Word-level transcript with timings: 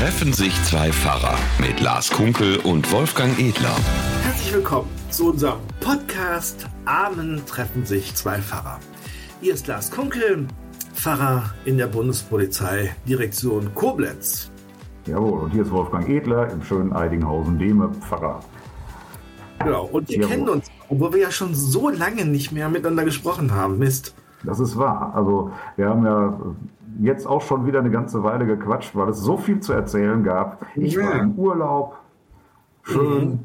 Treffen 0.00 0.32
sich 0.32 0.54
zwei 0.64 0.90
Pfarrer 0.90 1.36
mit 1.58 1.78
Lars 1.78 2.10
Kunkel 2.10 2.56
und 2.60 2.90
Wolfgang 2.90 3.38
Edler. 3.38 3.76
Herzlich 4.22 4.54
willkommen 4.54 4.88
zu 5.10 5.28
unserem 5.28 5.58
Podcast 5.80 6.66
Amen 6.86 7.42
treffen 7.44 7.84
sich 7.84 8.14
zwei 8.14 8.38
Pfarrer. 8.38 8.80
Hier 9.42 9.52
ist 9.52 9.66
Lars 9.66 9.90
Kunkel, 9.90 10.46
Pfarrer 10.94 11.54
in 11.66 11.76
der 11.76 11.86
Bundespolizei 11.86 12.96
Direktion 13.06 13.74
Koblenz. 13.74 14.50
Jawohl, 15.04 15.40
und 15.40 15.50
hier 15.50 15.64
ist 15.64 15.70
Wolfgang 15.70 16.08
Edler 16.08 16.50
im 16.50 16.62
schönen 16.62 16.94
Eidinghausen-Dehme, 16.94 17.90
Pfarrer. 18.00 18.40
Genau, 19.58 19.84
und 19.84 20.08
wir 20.08 20.16
Jawohl. 20.16 20.30
kennen 20.30 20.48
uns, 20.48 20.70
obwohl 20.88 21.12
wir 21.12 21.20
ja 21.20 21.30
schon 21.30 21.54
so 21.54 21.90
lange 21.90 22.24
nicht 22.24 22.52
mehr 22.52 22.70
miteinander 22.70 23.04
gesprochen 23.04 23.52
haben. 23.52 23.76
Mist. 23.76 24.14
Das 24.44 24.60
ist 24.60 24.78
wahr. 24.78 25.12
Also 25.14 25.50
wir 25.76 25.90
haben 25.90 26.06
ja 26.06 26.38
jetzt 27.02 27.26
auch 27.26 27.40
schon 27.42 27.66
wieder 27.66 27.80
eine 27.80 27.90
ganze 27.90 28.22
Weile 28.22 28.46
gequatscht, 28.46 28.94
weil 28.94 29.08
es 29.08 29.18
so 29.20 29.36
viel 29.36 29.60
zu 29.60 29.72
erzählen 29.72 30.22
gab. 30.22 30.64
Ich 30.76 30.94
Ja. 30.94 31.04
war 31.06 31.14
im 31.20 31.32
Urlaub, 31.32 31.96
schön 32.82 33.40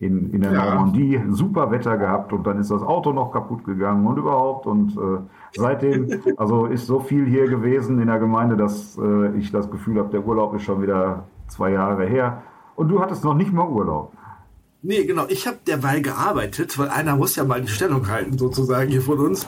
in, 0.00 0.30
in 0.32 0.42
der 0.42 0.52
Ja. 0.52 0.64
Normandie, 0.74 1.20
super 1.30 1.70
Wetter 1.70 1.96
gehabt 1.96 2.32
und 2.32 2.46
dann 2.46 2.58
ist 2.58 2.70
das 2.70 2.82
Auto 2.82 3.12
noch 3.12 3.32
kaputt 3.32 3.64
gegangen 3.64 4.06
und 4.06 4.16
überhaupt. 4.16 4.66
Und 4.66 4.96
äh, 4.96 5.18
seitdem, 5.56 6.08
also 6.36 6.66
ist 6.66 6.86
so 6.86 7.00
viel 7.00 7.26
hier 7.26 7.48
gewesen 7.48 8.00
in 8.00 8.06
der 8.06 8.18
Gemeinde, 8.18 8.56
dass 8.56 8.96
äh, 8.98 9.30
ich 9.36 9.50
das 9.50 9.70
Gefühl 9.70 9.98
habe, 9.98 10.10
der 10.10 10.24
Urlaub 10.26 10.54
ist 10.54 10.62
schon 10.62 10.82
wieder 10.82 11.24
zwei 11.48 11.70
Jahre 11.72 12.04
her. 12.06 12.42
Und 12.76 12.88
du 12.88 13.00
hattest 13.00 13.24
noch 13.24 13.34
nicht 13.34 13.52
mal 13.52 13.66
Urlaub. 13.66 14.12
Nee, 14.80 15.04
genau. 15.04 15.26
Ich 15.28 15.48
habe 15.48 15.58
derweil 15.66 16.02
gearbeitet, 16.02 16.78
weil 16.78 16.88
einer 16.88 17.16
muss 17.16 17.34
ja 17.34 17.42
mal 17.42 17.60
die 17.60 17.68
Stellung 17.68 18.06
halten, 18.06 18.38
sozusagen 18.38 18.88
hier 18.88 19.02
von 19.02 19.18
uns. 19.18 19.44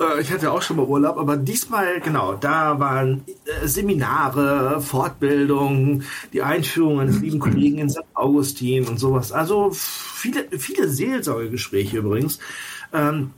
Äh, 0.00 0.22
ich 0.22 0.32
hatte 0.32 0.50
auch 0.50 0.62
schon 0.62 0.78
mal 0.78 0.86
Urlaub, 0.86 1.18
aber 1.18 1.36
diesmal, 1.36 2.00
genau, 2.00 2.32
da 2.32 2.80
waren 2.80 3.22
äh, 3.44 3.68
Seminare, 3.68 4.80
Fortbildungen, 4.80 6.04
die 6.32 6.40
Einführung 6.40 6.98
eines 6.98 7.20
lieben 7.20 7.40
Kollegen 7.40 7.76
in 7.76 7.90
St. 7.90 8.04
Augustin 8.14 8.88
und 8.88 8.98
sowas. 8.98 9.32
Also 9.32 9.70
viele, 9.72 10.46
viele 10.58 10.88
Seelsorgegespräche 10.88 11.98
übrigens. 11.98 12.38
Ähm, 12.94 13.32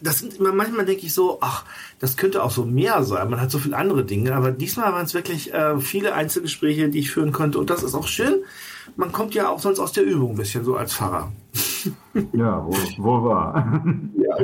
das 0.00 0.18
sind 0.18 0.34
immer, 0.34 0.52
manchmal 0.52 0.84
denke 0.84 1.06
ich 1.06 1.14
so, 1.14 1.38
ach, 1.42 1.64
das 2.00 2.16
könnte 2.16 2.42
auch 2.42 2.50
so 2.50 2.64
mehr 2.64 3.04
sein. 3.04 3.30
Man 3.30 3.40
hat 3.40 3.52
so 3.52 3.58
viele 3.58 3.76
andere 3.76 4.04
Dinge, 4.04 4.34
aber 4.34 4.50
diesmal 4.50 4.92
waren 4.92 5.04
es 5.04 5.14
wirklich 5.14 5.54
äh, 5.54 5.78
viele 5.78 6.14
Einzelgespräche, 6.14 6.88
die 6.88 6.98
ich 6.98 7.12
führen 7.12 7.30
konnte. 7.30 7.60
Und 7.60 7.70
das 7.70 7.84
ist 7.84 7.94
auch 7.94 8.08
schön. 8.08 8.42
Man 8.96 9.12
kommt 9.12 9.34
ja 9.34 9.48
auch 9.48 9.58
sonst 9.58 9.80
aus 9.80 9.92
der 9.92 10.04
Übung 10.04 10.30
ein 10.30 10.36
bisschen 10.36 10.64
so 10.64 10.76
als 10.76 10.94
Pfarrer. 10.94 11.32
Ja, 12.32 12.64
wohl, 12.64 12.74
wohl 12.98 13.24
wahr. 13.24 13.84
Ja, 14.16 14.36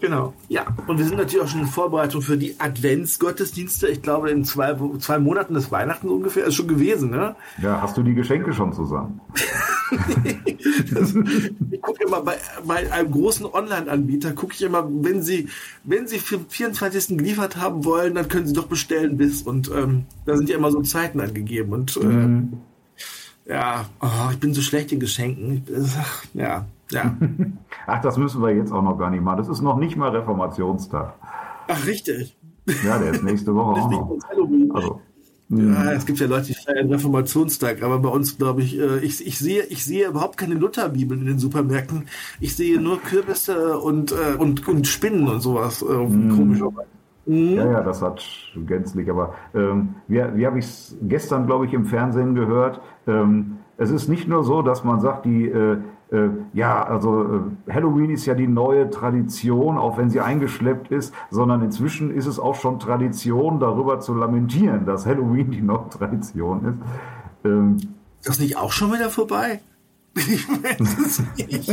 genau. 0.00 0.34
Ja, 0.48 0.66
und 0.86 0.98
wir 0.98 1.04
sind 1.04 1.16
natürlich 1.16 1.44
auch 1.44 1.48
schon 1.48 1.60
in 1.60 1.66
Vorbereitung 1.66 2.22
für 2.22 2.36
die 2.36 2.58
Adventsgottesdienste. 2.58 3.88
Ich 3.88 4.02
glaube, 4.02 4.30
in 4.30 4.44
zwei, 4.44 4.76
zwei 4.98 5.18
Monaten 5.18 5.56
ist 5.56 5.72
Weihnachten 5.72 6.08
ungefähr. 6.08 6.44
Ist 6.44 6.54
schon 6.54 6.68
gewesen, 6.68 7.10
ne? 7.10 7.36
Ja, 7.62 7.80
hast 7.80 7.96
du 7.96 8.02
die 8.02 8.14
Geschenke 8.14 8.52
schon 8.52 8.72
zusammen? 8.72 9.20
Das, 10.92 11.14
ich 11.70 11.82
gucke 11.82 12.04
immer 12.04 12.22
bei, 12.22 12.36
bei 12.64 12.92
einem 12.92 13.10
großen 13.10 13.46
Online-Anbieter, 13.46 14.32
gucke 14.32 14.54
ich 14.54 14.62
immer, 14.62 14.88
wenn 14.88 15.22
sie, 15.22 15.48
wenn 15.84 16.06
sie 16.06 16.18
für 16.18 16.38
den 16.38 16.48
24. 16.48 17.18
geliefert 17.18 17.56
haben 17.56 17.84
wollen, 17.84 18.14
dann 18.14 18.28
können 18.28 18.46
sie 18.46 18.52
doch 18.52 18.66
bestellen 18.66 19.16
bis. 19.16 19.42
Und 19.42 19.70
ähm, 19.74 20.04
da 20.26 20.36
sind 20.36 20.48
ja 20.48 20.56
immer 20.56 20.70
so 20.70 20.82
Zeiten 20.82 21.20
angegeben. 21.20 21.72
Und 21.72 21.96
äh, 21.96 22.56
ja, 23.46 23.86
oh, 24.00 24.30
ich 24.32 24.38
bin 24.38 24.54
so 24.54 24.60
schlecht 24.62 24.92
in 24.92 25.00
Geschenken. 25.00 25.64
Ja, 26.34 26.66
ja. 26.90 27.16
Ach, 27.86 28.00
das 28.02 28.16
müssen 28.16 28.42
wir 28.42 28.50
jetzt 28.54 28.72
auch 28.72 28.82
noch 28.82 28.98
gar 28.98 29.10
nicht 29.10 29.22
machen. 29.22 29.38
Das 29.38 29.48
ist 29.48 29.60
noch 29.60 29.76
nicht 29.76 29.96
mal 29.96 30.10
Reformationstag. 30.10 31.14
Ach, 31.68 31.86
richtig. 31.86 32.36
Ja, 32.84 32.98
der 32.98 33.12
ist 33.12 33.22
nächste 33.22 33.54
Woche 33.54 33.80
auch 33.80 33.90
noch. 33.90 34.18
Halloween. 34.28 34.70
Also, 34.72 35.00
Ja, 35.48 35.92
es 35.92 36.06
gibt 36.06 36.20
ja 36.20 36.26
Leute, 36.26 36.46
die 36.48 36.54
feiern 36.54 36.88
Reformationstag, 36.92 37.82
aber 37.82 37.98
bei 37.98 38.08
uns 38.08 38.38
glaube 38.38 38.62
ich, 38.62 38.78
äh, 38.78 38.98
ich, 39.00 39.26
ich 39.26 39.38
sehe, 39.38 39.64
ich 39.64 39.84
sehe 39.84 40.06
überhaupt 40.08 40.36
keine 40.36 40.54
Lutherbibeln 40.54 41.20
in 41.22 41.26
den 41.26 41.38
Supermärkten. 41.40 42.08
Ich 42.38 42.54
sehe 42.54 42.80
nur 42.80 43.02
Kürbisse 43.02 43.78
und 43.80 44.12
äh, 44.12 44.36
und 44.38 44.68
und 44.68 44.86
Spinnen 44.86 45.26
und 45.28 45.40
sowas. 45.40 45.82
Äh, 45.82 45.86
Komischerweise. 45.86 46.99
Ja, 47.30 47.70
ja, 47.72 47.80
das 47.82 48.02
hat 48.02 48.24
gänzlich. 48.66 49.08
Aber 49.10 49.34
ähm, 49.54 49.96
wie, 50.08 50.22
wie 50.34 50.46
habe 50.46 50.58
ich 50.58 50.64
es 50.64 50.96
gestern, 51.02 51.46
glaube 51.46 51.66
ich, 51.66 51.74
im 51.74 51.86
Fernsehen 51.86 52.34
gehört? 52.34 52.80
Ähm, 53.06 53.58
es 53.76 53.90
ist 53.90 54.08
nicht 54.08 54.28
nur 54.28 54.44
so, 54.44 54.62
dass 54.62 54.84
man 54.84 55.00
sagt, 55.00 55.24
die 55.24 55.48
äh, 55.48 55.78
äh, 56.12 56.28
ja, 56.52 56.82
also 56.82 57.22
äh, 57.68 57.72
Halloween 57.72 58.10
ist 58.10 58.26
ja 58.26 58.34
die 58.34 58.48
neue 58.48 58.90
Tradition, 58.90 59.78
auch 59.78 59.96
wenn 59.96 60.10
sie 60.10 60.20
eingeschleppt 60.20 60.90
ist, 60.90 61.14
sondern 61.30 61.62
inzwischen 61.62 62.10
ist 62.12 62.26
es 62.26 62.40
auch 62.40 62.56
schon 62.56 62.80
Tradition, 62.80 63.60
darüber 63.60 64.00
zu 64.00 64.14
lamentieren, 64.14 64.86
dass 64.86 65.06
Halloween 65.06 65.50
die 65.52 65.62
neue 65.62 65.88
Tradition 65.88 66.64
ist. 66.64 66.78
Ähm, 67.44 67.76
Ist 68.18 68.28
das 68.28 68.40
nicht 68.40 68.56
auch 68.56 68.72
schon 68.72 68.92
wieder 68.92 69.08
vorbei? 69.08 69.60
Ich 70.16 70.48
weiß 70.48 70.96
es 71.06 71.22
nicht. 71.36 71.68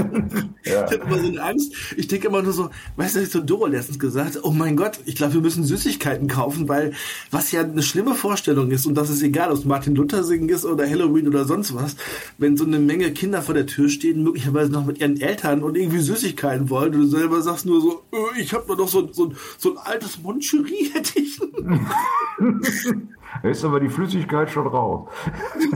Ja. 0.66 0.86
Ich 0.86 0.92
habe 0.92 0.96
immer 0.96 1.20
so 1.20 1.28
eine 1.28 1.42
Angst. 1.42 1.74
Ich 1.96 2.08
denke 2.08 2.28
immer 2.28 2.42
nur 2.42 2.54
so, 2.54 2.70
weißt 2.96 3.16
du, 3.16 3.22
ich 3.22 3.30
so 3.30 3.40
Doro 3.40 3.66
letztens 3.66 4.00
gesagt, 4.00 4.40
oh 4.44 4.52
mein 4.52 4.76
Gott, 4.76 5.00
ich 5.06 5.16
glaube, 5.16 5.36
wir 5.36 5.42
müssen 5.42 5.64
Süßigkeiten 5.64 6.28
kaufen, 6.28 6.70
weil 6.70 6.94
was 7.32 7.52
ja 7.52 7.62
eine 7.62 7.82
schlimme 7.82 8.14
Vorstellung 8.14 8.70
ist 8.72 8.86
und 8.86 8.96
das 8.96 9.10
ist 9.10 9.24
egal, 9.24 9.52
ob 9.52 9.58
es 9.58 9.66
Martin 9.66 9.96
Luther 9.96 10.24
singen 10.24 10.50
ist 10.50 10.66
oder 10.66 10.88
Halloween 10.88 11.28
oder 11.28 11.46
sonst 11.46 11.74
was, 11.74 11.96
wenn 12.38 12.58
so 12.58 12.66
eine 12.66 12.80
Menge 12.80 13.12
Kinder 13.12 13.42
vor 13.42 13.56
der 13.56 13.66
Tür 13.66 13.90
stehen, 13.90 14.24
möglicherweise 14.24 14.72
noch 14.72 14.86
mit 14.86 15.00
ihren 15.00 15.20
Eltern 15.20 15.64
und 15.64 15.76
irgendwie 15.76 16.00
Süßigkeiten 16.00 16.70
wollen 16.70 16.94
und 16.94 17.02
du 17.02 17.08
selber 17.08 17.42
sagst 17.42 17.66
nur 17.66 17.82
so, 17.82 18.04
äh, 18.12 18.42
ich 18.42 18.54
habe 18.54 18.68
nur 18.68 18.78
noch 18.78 18.88
so, 18.88 19.12
so, 19.12 19.34
so 19.58 19.72
ein 19.72 19.78
altes 19.78 20.22
Moncherie 20.22 20.92
hätte 20.94 21.20
ich. 21.20 21.40
da 23.44 23.50
ist 23.50 23.64
aber 23.66 23.80
die 23.80 23.90
Flüssigkeit 23.90 24.50
schon 24.50 24.68
raus. 24.68 25.10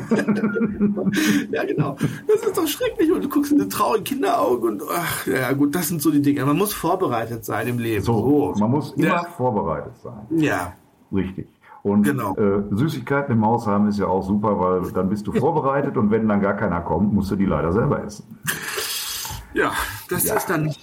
Ja, 1.52 1.64
genau. 1.66 1.96
Das 2.28 2.42
ist 2.46 2.58
doch 2.58 2.68
schrecklich. 2.68 3.12
Und 3.12 3.24
du 3.24 3.30
guckst 3.30 3.52
in 3.52 3.60
die 3.60 3.68
traurigen 3.68 4.04
Kinderaugen 4.04 4.70
und 4.70 4.84
ach, 4.90 5.28
ja 5.28 5.52
gut, 5.54 5.76
das 5.76 5.88
sind 5.90 6.02
so 6.02 6.12
die 6.12 6.22
Dinge. 6.22 6.46
Man 6.46 6.58
muss 6.58 6.74
vorbereitet 6.74 7.44
sein 7.46 7.68
im 7.68 7.80
Leben. 7.80 8.04
So, 8.04 8.54
man 8.58 8.72
muss 8.72 8.94
immer 8.94 9.06
Ja. 9.08 9.24
vorbereitet 9.24 9.94
sein. 10.02 10.26
Ja. 10.32 10.74
Richtig. 11.14 11.48
Und 11.84 12.04
Genau. 12.04 12.36
äh, 12.36 12.64
Süßigkeiten 12.72 13.34
im 13.36 13.46
Haus 13.46 13.66
haben 13.68 13.88
ist 13.88 13.98
ja 14.00 14.06
auch 14.08 14.22
super, 14.24 14.60
weil 14.60 14.92
dann 14.92 15.10
bist 15.10 15.28
du 15.28 15.32
vorbereitet 15.34 15.98
und 15.98 16.12
wenn 16.12 16.28
dann 16.28 16.42
gar 16.42 16.54
keiner 16.56 16.82
kommt, 16.82 17.14
musst 17.14 17.32
du 17.32 17.36
die 17.36 17.46
leider 17.46 17.72
selber 17.74 18.04
essen. 18.04 18.38
Ja, 19.54 19.72
das 20.10 20.26
Ja. 20.26 20.36
ist 20.36 20.50
dann 20.50 20.74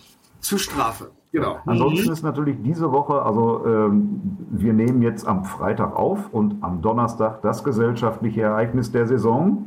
zur 0.41 0.59
Strafe. 0.59 1.11
Genau. 1.31 1.59
Ansonsten 1.67 2.11
ist 2.11 2.23
natürlich 2.23 2.57
diese 2.63 2.91
Woche, 2.91 3.21
also 3.23 3.65
ähm, 3.67 4.21
wir 4.51 4.73
nehmen 4.73 5.03
jetzt 5.03 5.27
am 5.27 5.45
Freitag 5.45 5.95
auf 5.95 6.33
und 6.33 6.63
am 6.63 6.81
Donnerstag 6.81 7.43
das 7.43 7.63
gesellschaftliche 7.65 8.43
Ereignis 8.43 8.91
der 8.93 9.07
Saison. 9.07 9.67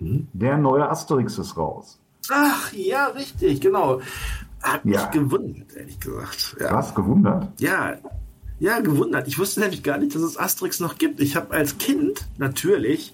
Der 0.00 0.58
neue 0.58 0.88
Asterix 0.90 1.38
ist 1.38 1.56
raus. 1.56 2.00
Ach, 2.30 2.72
ja, 2.72 3.06
richtig, 3.06 3.60
genau. 3.60 4.00
Hat 4.62 4.84
mich 4.84 4.96
Ja. 4.96 5.06
gewundert, 5.10 5.74
ehrlich 5.76 6.00
gesagt. 6.00 6.56
Ja. 6.60 6.72
Was 6.74 6.94
gewundert? 6.94 7.48
ja. 7.60 7.94
Ja, 8.60 8.78
gewundert. 8.80 9.26
Ich 9.26 9.38
wusste 9.38 9.60
nämlich 9.60 9.82
gar 9.82 9.98
nicht, 9.98 10.14
dass 10.14 10.22
es 10.22 10.38
Asterix 10.38 10.78
noch 10.78 10.96
gibt. 10.96 11.20
Ich 11.20 11.34
habe 11.34 11.50
als 11.52 11.76
Kind 11.76 12.24
natürlich 12.38 13.12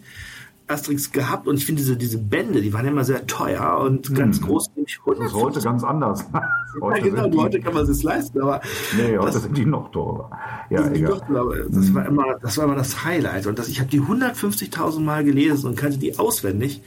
Asterix 0.70 1.12
gehabt 1.12 1.47
und 1.48 1.56
ich 1.56 1.66
finde 1.66 1.81
diese, 1.82 1.97
diese 1.97 2.19
Bände, 2.19 2.60
die 2.62 2.72
waren 2.72 2.86
immer 2.86 3.04
sehr 3.04 3.26
teuer 3.26 3.78
und 3.81 4.14
ganz 4.14 4.41
groß, 4.41 4.70
Das 4.76 5.19
ist 5.26 5.34
heute 5.34 5.60
ganz 5.60 5.84
anders. 5.84 6.25
Ja, 6.72 6.81
heute 6.82 7.03
genau, 7.10 7.22
sind 7.25 7.34
die, 7.34 7.38
heute 7.38 7.60
kann 7.60 7.75
man 7.75 7.82
es 7.84 8.03
leisten, 8.04 8.41
aber 8.41 8.60
nee, 8.97 9.19
heute 9.19 9.32
das- 9.32 9.42
sind 9.42 9.56
die 9.56 9.66
noch 9.66 9.91
teurer. 9.91 10.31
Ja, 10.70 10.88
Die 10.88 11.00
egal. 11.00 11.20
Aber 11.28 11.56
das 11.69 11.92
war 11.94 12.06
immer, 12.06 12.25
das 12.41 12.56
war 12.58 12.64
immer 12.66 12.76
das 12.76 13.04
Highlight. 13.04 13.48
Und 13.48 13.58
das, 13.58 13.66
ich 13.69 13.81
habe 13.81 13.91
die 13.91 14.00
150.000 14.00 15.00
Mal 15.00 15.25
gelesen 15.25 15.66
und 15.69 15.76
kannte 15.76 15.98
die 15.98 16.16
auswendig. 16.16 16.81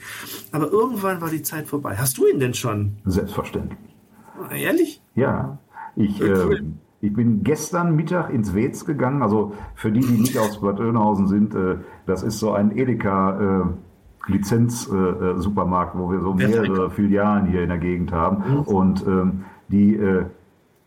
Aber 0.52 0.70
irgendwann 0.70 1.20
war 1.20 1.28
die 1.28 1.42
Zeit 1.42 1.66
vorbei. 1.66 1.96
Hast 1.98 2.16
du 2.16 2.26
ihn 2.26 2.40
denn 2.40 2.54
schon? 2.54 2.96
Selbstverständlich. 3.04 3.78
Ehrlich? 4.50 5.02
Ja, 5.14 5.58
ich, 5.96 6.18
Ja, 6.18 6.44
cool. 6.46 6.56
äh, 6.56 6.62
ich 7.04 7.12
bin 7.12 7.44
gestern 7.44 7.94
Mittag 7.96 8.30
ins 8.30 8.54
Wetz 8.54 8.86
gegangen. 8.86 9.22
Also 9.22 9.52
für 9.74 9.92
die, 9.92 10.00
die 10.00 10.20
nicht 10.20 10.38
aus 10.38 10.60
Bad 10.60 10.80
Oeynhausen 10.80 11.26
sind, 11.26 11.54
äh, 11.54 11.76
das 12.06 12.22
ist 12.22 12.38
so 12.38 12.52
ein 12.52 12.76
Edeka 12.76 13.64
äh, 13.66 14.32
Lizenz-Supermarkt, 14.32 15.38
äh, 15.38 15.40
Supermarkt, 15.40 15.98
wo 15.98 16.10
wir 16.10 16.20
so 16.20 16.32
mehrere? 16.32 16.90
Filialen 16.90 17.46
hier 17.46 17.62
in 17.62 17.68
der 17.68 17.78
Gegend 17.78 18.10
haben. 18.10 18.38
Mhm. 18.38 18.60
Und 18.62 19.06
ähm, 19.06 19.44
die, 19.68 19.96
äh, 19.96 20.24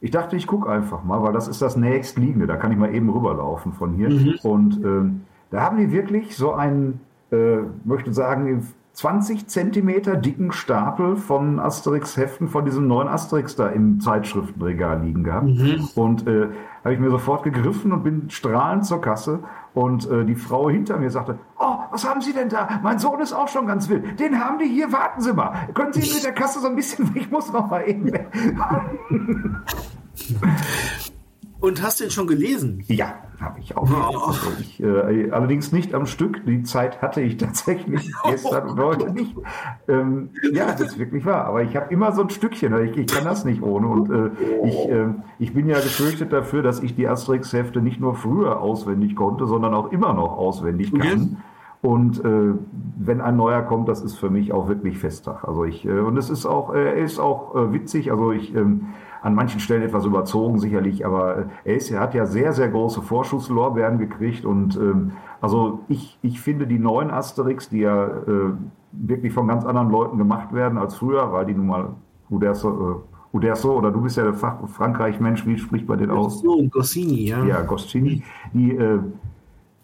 ich 0.01 0.09
dachte, 0.09 0.35
ich 0.35 0.47
gucke 0.47 0.69
einfach 0.69 1.03
mal, 1.03 1.21
weil 1.21 1.33
das 1.33 1.47
ist 1.47 1.61
das 1.61 1.77
nächstliegende. 1.77 2.47
Da 2.47 2.55
kann 2.55 2.71
ich 2.71 2.77
mal 2.79 2.93
eben 2.95 3.09
rüberlaufen 3.09 3.73
von 3.73 3.93
hier. 3.93 4.09
Mhm. 4.09 4.35
Und 4.41 4.83
ähm, 4.83 5.21
da 5.51 5.61
haben 5.61 5.77
die 5.77 5.91
wirklich 5.91 6.35
so 6.35 6.53
einen, 6.53 6.99
äh, 7.31 7.57
möchte 7.83 8.11
sagen, 8.11 8.67
20 8.97 9.47
Zentimeter 9.47 10.15
dicken 10.15 10.51
Stapel 10.51 11.17
von 11.17 11.59
Asterix-Heften 11.59 12.47
von 12.47 12.65
diesem 12.65 12.87
neuen 12.87 13.07
Asterix 13.07 13.55
da 13.55 13.67
im 13.67 13.99
Zeitschriftenregal 13.99 15.03
liegen 15.03 15.23
gehabt. 15.23 15.49
Und 15.93 16.27
äh, 16.27 16.47
habe 16.83 16.95
ich 16.95 16.99
mir 16.99 17.11
sofort 17.11 17.43
gegriffen 17.43 17.91
und 17.91 18.03
bin 18.03 18.31
strahlend 18.31 18.87
zur 18.87 18.99
Kasse. 18.99 19.43
Und 19.75 20.09
äh, 20.09 20.25
die 20.25 20.33
Frau 20.33 20.71
hinter 20.71 20.97
mir 20.97 21.11
sagte, 21.11 21.37
oh, 21.59 21.75
was 21.91 22.09
haben 22.09 22.21
Sie 22.21 22.33
denn 22.33 22.49
da? 22.49 22.79
Mein 22.81 22.97
Sohn 22.97 23.19
ist 23.19 23.33
auch 23.33 23.49
schon 23.49 23.67
ganz 23.67 23.87
wild. 23.87 24.19
Den 24.19 24.43
haben 24.43 24.57
die 24.57 24.65
hier, 24.65 24.91
warten 24.91 25.21
Sie 25.21 25.31
mal. 25.31 25.53
Können 25.75 25.93
Sie 25.93 26.01
ihn 26.01 26.15
mit 26.15 26.23
der 26.23 26.33
Kasse 26.33 26.59
so 26.59 26.67
ein 26.67 26.75
bisschen, 26.75 27.11
ich 27.13 27.29
muss 27.29 27.53
noch 27.53 27.69
mal 27.69 27.87
eben. 27.87 28.11
Und 31.59 31.81
hast 31.81 31.99
du 31.99 32.03
ihn 32.03 32.11
schon 32.11 32.27
gelesen? 32.27 32.83
Ja, 32.87 33.15
habe 33.39 33.59
ich 33.59 33.75
auch. 33.75 33.89
Oh. 33.89 34.27
Also 34.27 34.51
ich, 34.59 34.79
äh, 34.81 35.31
allerdings 35.31 35.71
nicht 35.71 35.93
am 35.95 36.05
Stück. 36.05 36.45
Die 36.45 36.63
Zeit 36.63 37.01
hatte 37.01 37.21
ich 37.21 37.37
tatsächlich 37.37 38.11
gestern 38.25 38.69
und 38.69 38.79
heute 38.79 39.11
nicht. 39.11 39.35
Ähm, 39.87 40.29
ja, 40.53 40.71
das 40.71 40.81
ist 40.81 40.99
wirklich 40.99 41.25
wahr. 41.25 41.45
Aber 41.45 41.63
ich 41.63 41.75
habe 41.75 41.91
immer 41.91 42.11
so 42.11 42.21
ein 42.21 42.29
Stückchen. 42.29 42.77
Ich, 42.85 42.97
ich 42.97 43.07
kann 43.07 43.25
das 43.25 43.43
nicht 43.43 43.63
ohne. 43.63 43.87
Und 43.87 44.11
äh, 44.11 44.67
ich, 44.67 44.89
äh, 44.89 45.07
ich 45.39 45.53
bin 45.53 45.67
ja 45.67 45.77
gefürchtet 45.77 46.31
dafür, 46.31 46.61
dass 46.61 46.81
ich 46.81 46.95
die 46.95 47.07
Asterix-Hefte 47.07 47.81
nicht 47.81 47.99
nur 47.99 48.15
früher 48.15 48.61
auswendig 48.61 49.15
konnte, 49.15 49.47
sondern 49.47 49.73
auch 49.73 49.91
immer 49.91 50.13
noch 50.13 50.37
auswendig 50.37 50.93
kann. 50.93 51.01
Okay. 51.01 51.37
Und 51.81 52.23
äh, 52.25 52.53
wenn 52.97 53.21
ein 53.21 53.37
neuer 53.37 53.61
kommt, 53.61 53.87
das 53.87 54.01
ist 54.01 54.15
für 54.15 54.29
mich 54.29 54.51
auch 54.51 54.67
wirklich 54.67 54.97
Festtag. 54.97 55.43
Also 55.43 55.63
ich 55.63 55.85
äh, 55.85 55.99
und 55.99 56.17
es 56.17 56.29
ist 56.29 56.45
auch, 56.45 56.73
äh, 56.73 56.83
er 56.83 56.95
ist 56.95 57.19
auch 57.19 57.55
äh, 57.55 57.73
witzig. 57.73 58.11
Also 58.11 58.31
ich 58.31 58.53
ähm, 58.55 58.87
an 59.21 59.35
manchen 59.35 59.59
Stellen 59.59 59.83
etwas 59.83 60.05
überzogen 60.05 60.59
sicherlich, 60.59 61.05
aber 61.05 61.37
äh, 61.37 61.45
er, 61.65 61.75
ist, 61.75 61.91
er 61.91 61.99
hat 61.99 62.13
ja 62.13 62.25
sehr, 62.25 62.53
sehr 62.53 62.69
große 62.69 63.01
Vorschusslorbeeren 63.01 63.97
gekriegt 63.97 64.45
und 64.45 64.75
ähm, 64.77 65.13
also 65.41 65.79
ich, 65.87 66.17
ich 66.21 66.41
finde 66.41 66.67
die 66.67 66.79
neuen 66.79 67.11
Asterix, 67.11 67.69
die 67.69 67.79
ja 67.79 68.05
äh, 68.05 68.53
wirklich 68.91 69.33
von 69.33 69.47
ganz 69.47 69.65
anderen 69.65 69.89
Leuten 69.89 70.17
gemacht 70.17 70.53
werden 70.53 70.77
als 70.77 70.95
früher, 70.95 71.31
weil 71.31 71.45
die 71.45 71.53
nun 71.53 71.67
mal 71.67 71.89
Uderso, 72.29 73.03
äh, 73.31 73.35
Uderso 73.35 73.77
oder 73.77 73.91
du 73.91 74.01
bist 74.01 74.17
ja 74.17 74.23
der 74.23 74.33
Frankreich-Mensch, 74.33 75.45
wie 75.45 75.57
spricht 75.57 75.87
man 75.87 75.99
den 75.99 76.09
aus? 76.09 76.41
So, 76.41 76.63
Goscini, 76.69 77.27
ja. 77.27 77.43
Ja, 77.43 77.61
Goscini, 77.61 78.23
die 78.53 78.75
äh, 78.75 78.99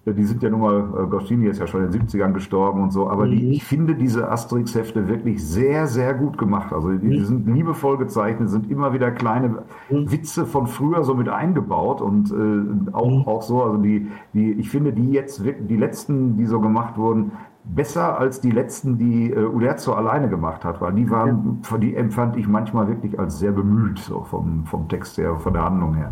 die 0.05 0.23
sind 0.25 0.44
ja 0.44 0.50
nun 0.50 0.59
mal, 0.59 0.79
äh, 0.79 1.07
Goscini 1.07 1.47
ist 1.47 1.59
ja 1.59 1.67
schon 1.67 1.85
in 1.85 1.91
den 1.91 2.01
70ern 2.01 2.33
gestorben 2.33 2.83
und 2.83 2.91
so, 2.91 3.09
aber 3.09 3.25
mhm. 3.25 3.31
die, 3.31 3.51
ich 3.51 3.63
finde 3.63 3.95
diese 3.95 4.29
Asterix-Hefte 4.29 5.07
wirklich 5.07 5.45
sehr, 5.45 5.88
sehr 5.88 6.13
gut 6.13 6.38
gemacht. 6.38 6.73
Also 6.73 6.91
die, 6.91 6.97
die, 7.00 7.19
mhm. 7.19 7.25
sind 7.25 7.47
liebevoll 7.47 7.97
gezeichnet, 7.97 8.50
sind 8.50 8.69
immer 8.69 8.91
wieder 8.91 9.11
kleine 9.11 9.63
mhm. 9.89 10.11
Witze 10.11 10.45
von 10.45 10.67
früher 10.67 11.05
so 11.05 11.15
mit 11.15 11.29
eingebaut 11.29 12.01
und 12.01 12.31
äh, 12.31 12.91
auch, 12.94 13.09
mhm. 13.09 13.27
auch 13.27 13.41
so, 13.44 13.63
also 13.63 13.77
die, 13.77 14.07
die, 14.33 14.51
ich 14.51 14.69
finde 14.69 14.91
die 14.91 15.11
jetzt, 15.11 15.41
die 15.45 15.77
letzten, 15.77 16.35
die 16.35 16.47
so 16.47 16.59
gemacht 16.59 16.97
wurden, 16.97 17.31
besser 17.63 18.19
als 18.19 18.41
die 18.41 18.51
letzten, 18.51 18.97
die 18.97 19.31
äh, 19.31 19.45
Uderzo 19.45 19.94
alleine 19.94 20.27
gemacht 20.27 20.65
hat, 20.65 20.81
weil 20.81 20.91
die 20.91 21.09
waren, 21.09 21.61
ja. 21.69 21.77
die 21.77 21.95
empfand 21.95 22.35
ich 22.35 22.50
manchmal 22.50 22.89
wirklich 22.89 23.17
als 23.17 23.39
sehr 23.39 23.53
bemüht, 23.53 24.00
so 24.00 24.25
vom, 24.25 24.65
vom 24.65 24.89
Text 24.89 25.17
her, 25.17 25.38
von 25.39 25.53
der 25.53 25.63
Handlung 25.63 25.94
her. 25.94 26.11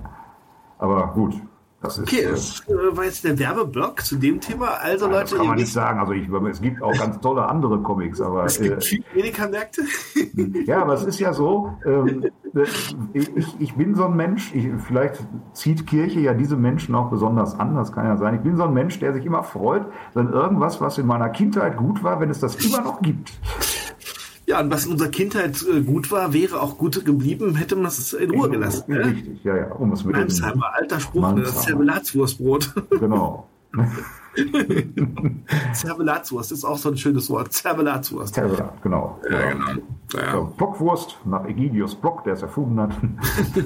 Aber 0.80 1.12
gut, 1.14 1.42
okay, 1.84 2.22
ist, 2.34 2.64
äh, 2.68 2.74
das 2.74 2.98
war 2.98 3.06
jetzt 3.06 3.24
der 3.24 3.38
Werbeblock 3.38 4.02
zu 4.02 4.16
dem 4.18 4.40
Thema. 4.40 4.68
Also 4.82 5.08
ja, 5.08 5.12
Leute, 5.20 5.36
kann 5.36 5.48
man 5.48 5.58
nicht 5.58 5.74
sagen. 5.74 6.00
Also 6.00 6.14
ich, 6.14 6.30
es 6.30 6.62
gibt 6.62 6.82
auch 6.82 6.94
ganz 6.94 7.20
tolle 7.20 7.48
andere 7.48 7.82
Comics, 7.82 8.22
aber 8.22 8.46
es 8.46 8.60
gibt 8.60 8.92
äh, 8.92 9.02
Medikamärkte. 9.16 9.82
ja, 10.66 10.82
aber 10.82 10.94
es 10.94 11.04
ist 11.04 11.20
ja 11.20 11.34
so. 11.34 11.74
Ähm, 11.86 12.26
ich, 13.14 13.60
ich 13.60 13.74
bin 13.76 13.96
so 13.96 14.06
ein 14.06 14.16
Mensch. 14.16 14.54
Ich, 14.54 14.68
vielleicht 14.86 15.26
zieht 15.54 15.88
Kirche 15.88 16.20
ja 16.20 16.34
diese 16.34 16.56
Menschen 16.56 16.94
auch 16.96 17.10
besonders 17.10 17.60
an. 17.60 17.76
Das 17.76 17.92
kann 17.92 18.06
ja 18.06 18.18
sein. 18.18 18.36
Ich 18.36 18.42
bin 18.42 18.58
so 18.58 18.64
ein 18.64 18.74
Mensch, 18.74 19.00
der 19.00 19.14
sich 19.14 19.26
immer 19.26 19.44
freut, 19.44 19.86
wenn 20.14 20.30
irgendwas, 20.30 20.82
was 20.82 20.98
in 20.98 21.08
meiner 21.08 21.30
Kindheit 21.30 21.78
gut 21.78 22.04
war, 22.04 22.20
wenn 22.20 22.30
es 22.30 22.40
das 22.40 22.56
immer 22.64 22.82
noch 22.82 23.02
gibt. 23.02 23.32
Ja, 24.52 24.60
und 24.60 24.70
was 24.70 24.86
in 24.86 24.92
unserer 24.92 25.08
Kindheit 25.08 25.66
äh, 25.66 25.80
gut 25.80 26.12
war, 26.12 26.34
wäre 26.34 26.60
auch 26.62 26.78
gut 26.78 27.06
geblieben, 27.06 27.56
hätte 27.56 27.78
man 27.78 27.86
es 27.86 28.12
in 28.12 28.32
Ruhe 28.32 28.50
gelassen. 28.50 28.92
Ne? 28.92 29.06
Richtig, 29.06 29.46
ja, 29.46 29.56
ja. 29.56 29.72
Um 29.72 29.94
es 29.94 30.04
mit 30.04 30.14
Mansheimer, 30.14 30.74
alter 30.74 31.00
Spruch, 31.00 31.22
Mansheimer. 31.22 31.46
das 31.46 31.62
Zervelatswurstbrot. 31.62 32.74
Genau. 33.00 33.48
Zervelatswurst 35.72 36.52
ist 36.52 36.66
auch 36.66 36.78
so 36.78 36.90
ein 36.90 36.98
schönes 36.98 37.30
Wort. 37.30 37.54
Zervelatswurst. 37.54 38.36
Zervelat, 38.36 38.82
genau. 38.82 39.22
Ja, 39.30 39.52
genau. 39.52 39.82
Ja. 40.16 40.32
So, 40.34 40.54
Bockwurst 40.58 41.18
nach 41.24 41.46
Egidius 41.46 41.96
Block, 41.96 42.26
der 42.26 42.34
es 42.34 42.42
erfunden 42.42 42.82
hat. 42.82 42.92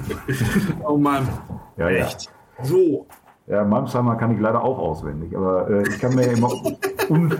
oh 0.84 0.96
Mann. 0.96 1.28
Ja, 1.76 1.88
Echt. 1.88 2.30
Ja. 2.58 2.64
So, 2.64 3.06
ja, 3.48 3.64
Malmsheimer 3.64 4.14
kann 4.14 4.30
ich 4.30 4.40
leider 4.40 4.62
auch 4.62 4.78
auswendig, 4.78 5.36
aber 5.36 5.68
äh, 5.68 5.88
ich 5.88 5.98
kann 5.98 6.14
mir 6.14 6.26
immer 6.26 6.48
Un 7.08 7.34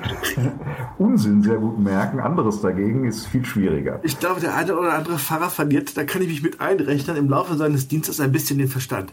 Unsinn 0.98 1.42
sehr 1.42 1.56
gut 1.56 1.78
merken. 1.78 2.20
Anderes 2.20 2.60
dagegen 2.60 3.04
ist 3.04 3.26
viel 3.26 3.44
schwieriger. 3.44 4.00
Ich 4.02 4.18
glaube, 4.18 4.40
der 4.40 4.54
eine 4.54 4.76
oder 4.76 4.94
andere 4.94 5.18
Fahrer 5.18 5.50
verliert, 5.50 5.96
da 5.96 6.04
kann 6.04 6.22
ich 6.22 6.28
mich 6.28 6.42
mit 6.42 6.60
einrechnen, 6.60 7.16
im 7.16 7.28
Laufe 7.28 7.56
seines 7.56 7.88
Dienstes 7.88 8.20
ein 8.20 8.32
bisschen 8.32 8.58
den 8.58 8.68
Verstand. 8.68 9.12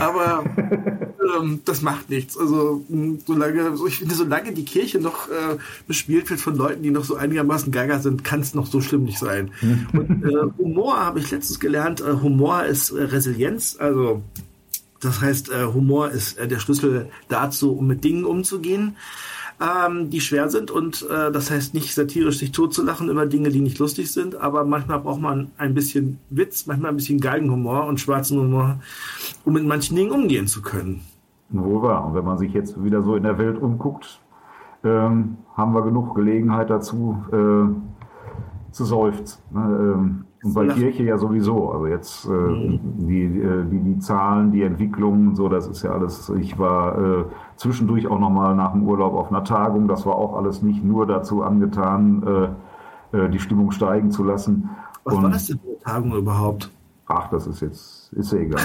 Aber 0.00 0.44
ähm, 0.56 1.60
das 1.64 1.82
macht 1.82 2.10
nichts. 2.10 2.38
Also 2.38 2.84
solange, 3.26 3.74
ich 3.88 3.98
finde, 3.98 4.14
solange 4.14 4.52
die 4.52 4.64
Kirche 4.64 5.00
noch 5.00 5.28
äh, 5.28 5.56
bespielt 5.86 6.30
wird 6.30 6.40
von 6.40 6.56
Leuten, 6.56 6.82
die 6.82 6.90
noch 6.90 7.04
so 7.04 7.16
einigermaßen 7.16 7.72
geiger 7.72 8.00
sind, 8.00 8.24
kann 8.24 8.40
es 8.40 8.54
noch 8.54 8.66
so 8.66 8.80
schlimm 8.80 9.04
nicht 9.04 9.18
sein. 9.18 9.50
Und 9.92 10.24
äh, 10.24 10.58
Humor 10.58 10.98
habe 10.98 11.18
ich 11.18 11.30
letztens 11.30 11.60
gelernt. 11.60 12.00
Äh, 12.00 12.22
Humor 12.22 12.64
ist 12.64 12.90
äh, 12.90 13.02
Resilienz, 13.02 13.76
also 13.78 14.22
das 15.04 15.20
heißt, 15.20 15.50
äh, 15.50 15.66
Humor 15.66 16.10
ist 16.10 16.38
äh, 16.38 16.48
der 16.48 16.58
Schlüssel 16.58 17.10
dazu, 17.28 17.76
um 17.76 17.86
mit 17.86 18.04
Dingen 18.04 18.24
umzugehen, 18.24 18.96
ähm, 19.60 20.10
die 20.10 20.20
schwer 20.20 20.48
sind. 20.48 20.70
Und 20.70 21.06
äh, 21.10 21.30
das 21.30 21.50
heißt 21.50 21.74
nicht 21.74 21.94
satirisch 21.94 22.38
sich 22.38 22.52
totzulachen 22.52 23.08
über 23.08 23.26
Dinge, 23.26 23.50
die 23.50 23.60
nicht 23.60 23.78
lustig 23.78 24.10
sind, 24.10 24.36
aber 24.36 24.64
manchmal 24.64 25.00
braucht 25.00 25.20
man 25.20 25.50
ein 25.58 25.74
bisschen 25.74 26.18
Witz, 26.30 26.66
manchmal 26.66 26.90
ein 26.90 26.96
bisschen 26.96 27.20
Geigenhumor 27.20 27.86
und 27.86 28.00
schwarzen 28.00 28.38
Humor, 28.38 28.80
um 29.44 29.54
mit 29.54 29.64
manchen 29.66 29.96
Dingen 29.96 30.12
umgehen 30.12 30.46
zu 30.46 30.62
können. 30.62 31.02
Wohl 31.50 31.82
wahr. 31.82 32.06
Und 32.06 32.14
wenn 32.14 32.24
man 32.24 32.38
sich 32.38 32.52
jetzt 32.52 32.82
wieder 32.82 33.02
so 33.02 33.16
in 33.16 33.22
der 33.22 33.38
Welt 33.38 33.60
umguckt, 33.60 34.20
ähm, 34.82 35.38
haben 35.56 35.74
wir 35.74 35.82
genug 35.82 36.14
Gelegenheit 36.14 36.70
dazu 36.70 37.24
äh, 37.32 38.72
zu 38.72 38.84
seufzen. 38.84 39.40
Ne? 39.50 39.60
Ähm, 39.60 40.24
und 40.44 40.54
bei 40.54 40.66
Kirche 40.66 41.04
ja 41.04 41.16
sowieso. 41.16 41.70
Also 41.70 41.86
jetzt 41.86 42.26
äh, 42.26 42.30
mhm. 42.30 42.80
die, 42.98 43.24
äh, 43.24 43.64
die, 43.64 43.80
die 43.80 43.98
Zahlen, 43.98 44.52
die 44.52 44.62
Entwicklungen, 44.62 45.34
so, 45.34 45.48
das 45.48 45.66
ist 45.66 45.82
ja 45.82 45.92
alles. 45.92 46.28
Ich 46.38 46.58
war 46.58 46.98
äh, 46.98 47.24
zwischendurch 47.56 48.06
auch 48.06 48.18
nochmal 48.18 48.54
nach 48.54 48.72
dem 48.72 48.86
Urlaub 48.86 49.14
auf 49.14 49.30
einer 49.30 49.44
Tagung. 49.44 49.88
Das 49.88 50.04
war 50.04 50.16
auch 50.16 50.36
alles 50.36 50.62
nicht 50.62 50.84
nur 50.84 51.06
dazu 51.06 51.42
angetan, 51.42 52.54
äh, 53.12 53.16
äh, 53.16 53.28
die 53.30 53.38
Stimmung 53.38 53.70
steigen 53.70 54.10
zu 54.10 54.22
lassen. 54.22 54.68
Was 55.04 55.14
Und, 55.14 55.22
war 55.22 55.30
das 55.30 55.46
denn 55.46 55.58
für 55.58 55.68
eine 55.68 55.78
Tagung 55.78 56.16
überhaupt? 56.16 56.70
Ach, 57.06 57.28
das 57.30 57.46
ist 57.46 57.60
jetzt, 57.60 58.12
ist 58.12 58.32
ja 58.32 58.38
egal. 58.38 58.60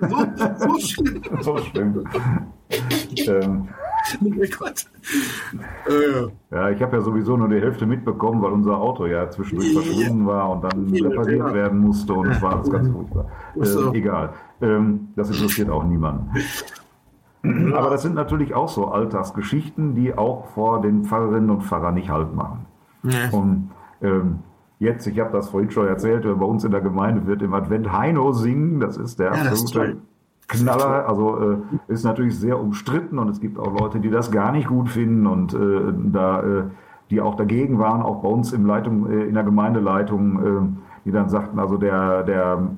so, 0.00 0.08
so 0.72 0.78
schlimm. 0.78 1.22
so 1.40 1.58
schlimm. 1.58 2.04
ähm, 3.26 3.68
Gott. 4.58 4.86
Äh. 5.86 6.54
Ja, 6.54 6.70
ich 6.70 6.82
habe 6.82 6.96
ja 6.96 7.02
sowieso 7.02 7.36
nur 7.36 7.48
die 7.48 7.60
Hälfte 7.60 7.86
mitbekommen, 7.86 8.42
weil 8.42 8.52
unser 8.52 8.78
Auto 8.78 9.06
ja 9.06 9.28
zwischendurch 9.30 9.72
verschwunden 9.72 10.26
war 10.26 10.50
und 10.50 10.64
dann 10.64 10.90
repariert 10.90 11.54
werden 11.54 11.78
musste 11.78 12.12
und 12.12 12.28
es 12.28 12.42
war 12.42 12.54
alles 12.56 12.70
ganz 12.70 12.88
furchtbar. 12.88 13.26
Äh, 13.54 13.98
egal. 13.98 14.32
Ähm, 14.60 15.08
das 15.14 15.30
interessiert 15.30 15.68
auch 15.68 15.84
niemanden. 15.84 16.30
Aber 17.74 17.90
das 17.90 18.02
sind 18.02 18.14
natürlich 18.14 18.54
auch 18.54 18.68
so 18.68 18.86
Alltagsgeschichten, 18.86 19.94
die 19.94 20.16
auch 20.16 20.46
vor 20.54 20.80
den 20.80 21.04
Pfarrerinnen 21.04 21.50
und 21.50 21.64
Pfarrern 21.64 21.94
nicht 21.94 22.08
halt 22.08 22.34
machen. 22.34 22.66
Ja. 23.02 23.30
Und 23.32 23.70
ähm, 24.00 24.38
jetzt, 24.78 25.06
ich 25.06 25.18
habe 25.18 25.32
das 25.32 25.50
vorhin 25.50 25.70
schon 25.70 25.86
erzählt, 25.86 26.22
bei 26.22 26.44
uns 26.44 26.64
in 26.64 26.70
der 26.70 26.80
Gemeinde 26.80 27.26
wird 27.26 27.42
im 27.42 27.52
Advent 27.52 27.92
Heino 27.92 28.32
singen. 28.32 28.80
Das 28.80 28.96
ist 28.96 29.18
der 29.18 29.34
ja, 29.34 29.42
absolute 29.42 29.98
Knaller. 30.48 31.08
Also 31.08 31.38
äh, 31.38 31.56
ist 31.88 32.04
natürlich 32.04 32.38
sehr 32.38 32.60
umstritten 32.60 33.18
und 33.18 33.28
es 33.28 33.40
gibt 33.40 33.58
auch 33.58 33.78
Leute, 33.78 34.00
die 34.00 34.10
das 34.10 34.30
gar 34.30 34.52
nicht 34.52 34.68
gut 34.68 34.90
finden 34.90 35.26
und 35.26 35.54
äh, 35.54 35.92
da, 36.12 36.42
äh, 36.42 36.62
die 37.10 37.20
auch 37.20 37.34
dagegen 37.36 37.78
waren, 37.78 38.02
auch 38.02 38.22
bei 38.22 38.28
uns 38.28 38.52
im 38.52 38.66
Leitung, 38.66 39.10
äh, 39.10 39.24
in 39.24 39.34
der 39.34 39.44
Gemeindeleitung, 39.44 40.38
äh, 40.38 41.04
die 41.04 41.10
dann 41.10 41.28
sagten, 41.28 41.58
also 41.58 41.76
der, 41.76 42.22
der 42.24 42.70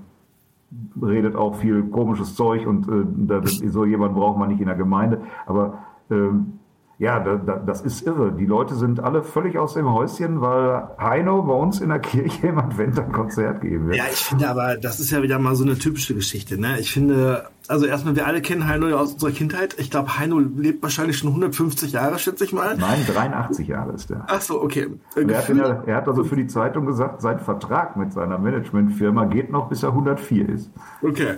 redet 1.00 1.36
auch 1.36 1.56
viel 1.56 1.84
komisches 1.84 2.34
Zeug 2.34 2.66
und 2.66 2.88
äh, 2.88 3.40
das, 3.42 3.58
so 3.58 3.84
jemand 3.84 4.14
braucht 4.14 4.38
man 4.38 4.48
nicht 4.48 4.60
in 4.60 4.66
der 4.66 4.76
Gemeinde. 4.76 5.20
Aber 5.46 5.78
ähm, 6.10 6.58
ja, 6.98 7.18
da, 7.18 7.36
da, 7.36 7.56
das 7.56 7.82
ist 7.82 8.06
irre. 8.06 8.32
Die 8.32 8.46
Leute 8.46 8.76
sind 8.76 9.00
alle 9.00 9.22
völlig 9.22 9.58
aus 9.58 9.74
dem 9.74 9.92
Häuschen, 9.92 10.40
weil 10.40 10.88
Heino 10.98 11.42
bei 11.42 11.54
uns 11.54 11.80
in 11.80 11.88
der 11.88 11.98
Kirche 11.98 12.48
im 12.48 12.58
Advent 12.58 12.98
ein 12.98 13.10
Konzert 13.12 13.60
geben 13.60 13.88
wird. 13.88 13.96
Ja, 13.96 14.04
ich 14.10 14.24
finde 14.24 14.48
aber, 14.48 14.76
das 14.76 15.00
ist 15.00 15.10
ja 15.10 15.22
wieder 15.22 15.38
mal 15.38 15.56
so 15.56 15.64
eine 15.64 15.74
typische 15.74 16.14
Geschichte. 16.14 16.60
Ne? 16.60 16.78
Ich 16.78 16.92
finde, 16.92 17.48
also 17.66 17.86
erstmal, 17.86 18.14
wir 18.14 18.26
alle 18.26 18.42
kennen 18.42 18.68
Heino 18.68 18.94
aus 18.96 19.14
unserer 19.14 19.30
Kindheit. 19.30 19.76
Ich 19.78 19.90
glaube, 19.90 20.18
Heino 20.18 20.38
lebt 20.38 20.82
wahrscheinlich 20.82 21.16
schon 21.16 21.30
150 21.30 21.92
Jahre, 21.92 22.18
schätze 22.18 22.44
ich 22.44 22.52
mal. 22.52 22.76
Nein, 22.76 23.06
83 23.06 23.68
Jahre 23.68 23.92
ist 23.92 24.10
er. 24.10 24.26
Ach 24.28 24.40
so, 24.40 24.60
okay. 24.60 24.88
Er 25.16 25.38
hat, 25.38 25.48
der, 25.48 25.84
er 25.86 25.96
hat, 25.96 26.08
also 26.08 26.24
für 26.24 26.36
die 26.36 26.46
Zeitung 26.46 26.84
gesagt, 26.84 27.22
sein 27.22 27.40
Vertrag 27.40 27.96
mit 27.96 28.12
seiner 28.12 28.38
Managementfirma 28.38 29.24
geht 29.26 29.50
noch, 29.50 29.70
bis 29.70 29.82
er 29.82 29.90
104 29.90 30.48
ist. 30.48 30.70
Okay. 31.00 31.36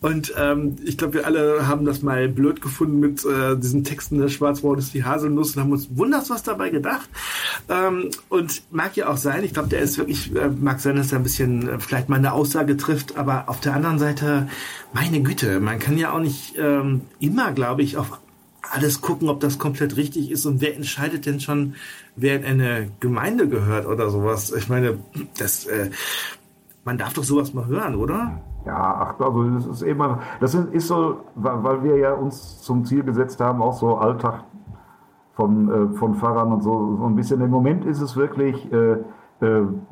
Und 0.00 0.32
ähm, 0.38 0.76
ich 0.84 0.96
glaube, 0.96 1.14
wir 1.14 1.26
alle 1.26 1.66
haben 1.66 1.84
das 1.84 2.02
mal 2.02 2.28
blöd 2.28 2.60
gefunden 2.60 3.00
mit 3.00 3.24
äh, 3.24 3.56
diesen 3.56 3.82
Texten, 3.82 4.18
der 4.18 4.28
Schwarzwald 4.28 4.78
ist 4.78 4.94
die 4.94 5.04
Haselnuss 5.04 5.56
und 5.56 5.62
haben 5.62 5.72
uns 5.72 5.88
wunders 5.96 6.30
was 6.30 6.44
dabei 6.44 6.70
gedacht. 6.70 7.08
Ähm, 7.68 8.10
und 8.28 8.62
mag 8.70 8.96
ja 8.96 9.08
auch 9.08 9.16
sein, 9.16 9.42
ich 9.42 9.54
glaube, 9.54 9.70
der 9.70 9.80
ist 9.80 9.98
wirklich, 9.98 10.34
äh, 10.36 10.48
mag 10.48 10.78
sein, 10.78 10.94
dass 10.94 11.10
er 11.10 11.18
ein 11.18 11.24
bisschen 11.24 11.68
äh, 11.68 11.78
vielleicht 11.80 12.08
mal 12.08 12.16
eine 12.16 12.32
Aussage 12.32 12.76
trifft, 12.76 13.16
aber 13.16 13.44
auf 13.48 13.60
der 13.60 13.74
anderen 13.74 13.98
Seite 13.98 14.48
meine 14.94 15.22
Güte, 15.22 15.60
man 15.60 15.78
kann 15.78 15.98
ja 15.98 16.12
auch 16.12 16.20
nicht 16.20 16.56
ähm, 16.56 17.02
immer, 17.18 17.52
glaube 17.52 17.82
ich, 17.82 17.98
auf 17.98 18.20
alles 18.72 19.02
gucken, 19.02 19.28
ob 19.28 19.40
das 19.40 19.58
komplett 19.58 19.96
richtig 19.96 20.30
ist 20.30 20.46
und 20.46 20.60
wer 20.62 20.74
entscheidet 20.74 21.26
denn 21.26 21.40
schon, 21.40 21.74
wer 22.16 22.36
in 22.36 22.44
eine 22.44 22.90
Gemeinde 23.00 23.48
gehört 23.48 23.86
oder 23.86 24.08
sowas. 24.08 24.52
Ich 24.56 24.68
meine, 24.70 24.98
das, 25.38 25.66
äh, 25.66 25.90
Man 26.84 26.98
darf 26.98 27.14
doch 27.14 27.24
sowas 27.24 27.54
mal 27.54 27.66
hören, 27.66 27.94
oder? 27.94 28.42
Ja, 28.66 29.16
ach, 29.16 29.20
also 29.20 29.44
das 29.50 29.66
ist 29.66 29.82
immer, 29.82 30.20
das 30.40 30.54
ist 30.54 30.86
so, 30.86 31.20
weil 31.34 31.82
wir 31.82 31.96
ja 31.96 32.12
uns 32.12 32.60
zum 32.62 32.84
Ziel 32.84 33.02
gesetzt 33.02 33.40
haben, 33.40 33.62
auch 33.62 33.72
so 33.72 33.96
Alltag 33.96 34.44
von, 35.34 35.70
äh, 35.70 35.98
von 35.98 36.14
Fahrern 36.14 36.52
und 36.52 36.62
so, 36.62 36.96
so 36.96 37.06
ein 37.06 37.16
bisschen. 37.16 37.40
Im 37.40 37.50
Moment 37.50 37.84
ist 37.86 38.00
es 38.00 38.16
wirklich 38.16 38.70
äh, 38.72 38.96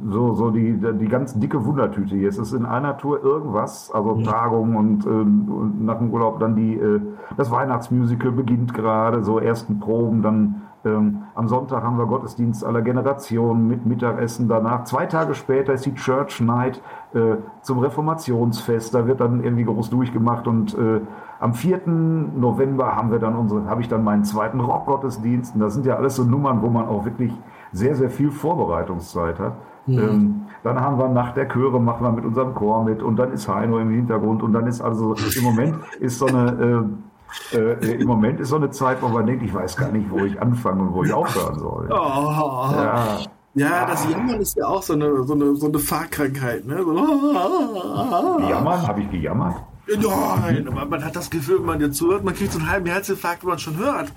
so, 0.05 0.35
so 0.35 0.51
die, 0.51 0.79
die 0.99 1.09
ganz 1.09 1.39
dicke 1.39 1.65
Wundertüte 1.65 2.15
hier. 2.15 2.29
Es 2.29 2.39
ist 2.39 2.53
in 2.53 2.65
einer 2.65 2.97
Tour 2.99 3.23
irgendwas, 3.23 3.91
also 3.93 4.17
ja. 4.19 4.31
Tagung 4.31 4.77
und, 4.77 5.07
äh, 5.07 5.09
und 5.09 5.85
nach 5.85 5.99
dem 5.99 6.11
Urlaub 6.11 6.39
dann 6.41 6.57
die, 6.57 6.75
äh, 6.75 7.01
das 7.37 7.51
Weihnachtsmusical 7.51 8.33
beginnt 8.33 8.75
gerade, 8.75 9.23
so 9.23 9.39
ersten 9.39 9.81
Proben, 9.81 10.23
dann 10.23 10.63
ähm, 10.85 11.23
am 11.35 11.49
Sonntag 11.49 11.85
haben 11.85 11.97
wir 11.97 12.07
Gottesdienst 12.07 12.65
aller 12.65 12.83
Generationen 12.83 13.69
mit 13.69 13.87
Mittagessen 13.87 14.49
danach. 14.49 14.85
Zwei 14.85 15.07
Tage 15.07 15.35
später 15.35 15.73
ist 15.73 15.87
die 15.87 15.95
Church 15.95 16.41
Night 16.41 16.83
äh, 17.15 17.37
zum 17.61 17.79
Reformationsfest. 17.79 18.95
Da 18.95 19.07
wird 19.07 19.21
dann 19.21 19.45
irgendwie 19.45 19.65
groß 19.65 19.91
durchgemacht 19.91 20.49
und 20.49 20.77
äh, 20.77 21.01
am 21.39 21.55
4. 21.55 21.87
November 21.87 22.97
haben 22.97 23.11
wir 23.11 23.19
dann 23.19 23.37
unsere, 23.37 23.67
habe 23.67 23.81
ich 23.81 23.89
dann 23.89 24.05
meinen 24.05 24.25
zweiten 24.25 24.61
Rockgottesdienst. 24.61 25.55
Und 25.55 25.61
das 25.61 25.75
sind 25.75 25.87
ja 25.87 25.97
alles 25.97 26.17
so 26.17 26.25
Nummern, 26.25 26.63
wo 26.63 26.69
man 26.69 26.87
auch 26.87 27.05
wirklich 27.05 27.33
sehr, 27.73 27.95
sehr 27.95 28.11
viel 28.11 28.31
Vorbereitungszeit 28.31 29.39
hat. 29.39 29.55
Mhm. 29.87 29.99
Ähm, 29.99 30.43
dann 30.63 30.81
haben 30.81 30.99
wir 30.99 31.09
nach 31.09 31.35
der 31.35 31.49
Chöre, 31.49 31.81
machen 31.81 32.05
wir 32.05 32.13
mit 32.13 32.25
unserem 32.25 32.55
Chor 32.55 32.85
mit 32.85 33.03
und 33.03 33.17
dann 33.17 33.33
ist 33.33 33.49
Heino 33.49 33.79
im 33.79 33.91
Hintergrund 33.91 34.43
und 34.43 34.53
dann 34.53 34.67
ist 34.67 34.81
also 34.81 35.15
im 35.37 35.43
Moment 35.43 35.77
ist 35.99 36.19
so 36.19 36.27
eine 36.27 36.93
äh, 37.53 37.57
äh, 37.57 38.01
im 38.01 38.07
Moment 38.07 38.41
ist 38.41 38.51
so 38.51 38.57
eine 38.57 38.71
Zeit, 38.71 39.03
wo 39.03 39.09
man 39.09 39.27
denkt, 39.27 39.43
ich 39.43 39.53
weiß 39.53 39.77
gar 39.77 39.91
nicht, 39.91 40.11
wo 40.11 40.19
ich 40.25 40.41
anfangen 40.41 40.81
und 40.81 40.95
wo 40.95 41.03
ich 41.03 41.13
aufhören 41.13 41.59
soll. 41.59 41.89
Oh. 41.91 41.95
Ja. 41.95 43.19
Ja, 43.55 43.87
das 43.87 44.09
Jammern 44.11 44.41
ist 44.41 44.57
ja 44.57 44.67
auch 44.67 44.83
so 44.83 44.95
eine, 44.95 45.25
so 45.25 45.35
eine, 45.35 45.55
so 45.57 45.67
eine 45.67 45.79
Fahrkrankheit. 45.79 46.65
Ne? 46.65 46.79
So, 46.83 48.41
Jammern? 48.49 48.87
Habe 48.87 49.01
ich 49.03 49.11
gejammert? 49.11 49.57
Nein, 49.87 50.69
aber 50.69 50.87
man 50.87 51.05
hat 51.05 51.17
das 51.17 51.29
Gefühl, 51.29 51.59
wenn 51.59 51.67
man 51.67 51.79
dir 51.79 51.91
zuhört, 51.91 52.25
man 52.25 52.35
kriegt 52.35 52.53
so 52.53 52.59
einen 52.59 52.71
halben 52.71 52.87
Herzinfarkt, 52.87 53.43
wenn 53.43 53.51
man 53.51 53.59
schon 53.59 53.77
hört. 53.77 54.13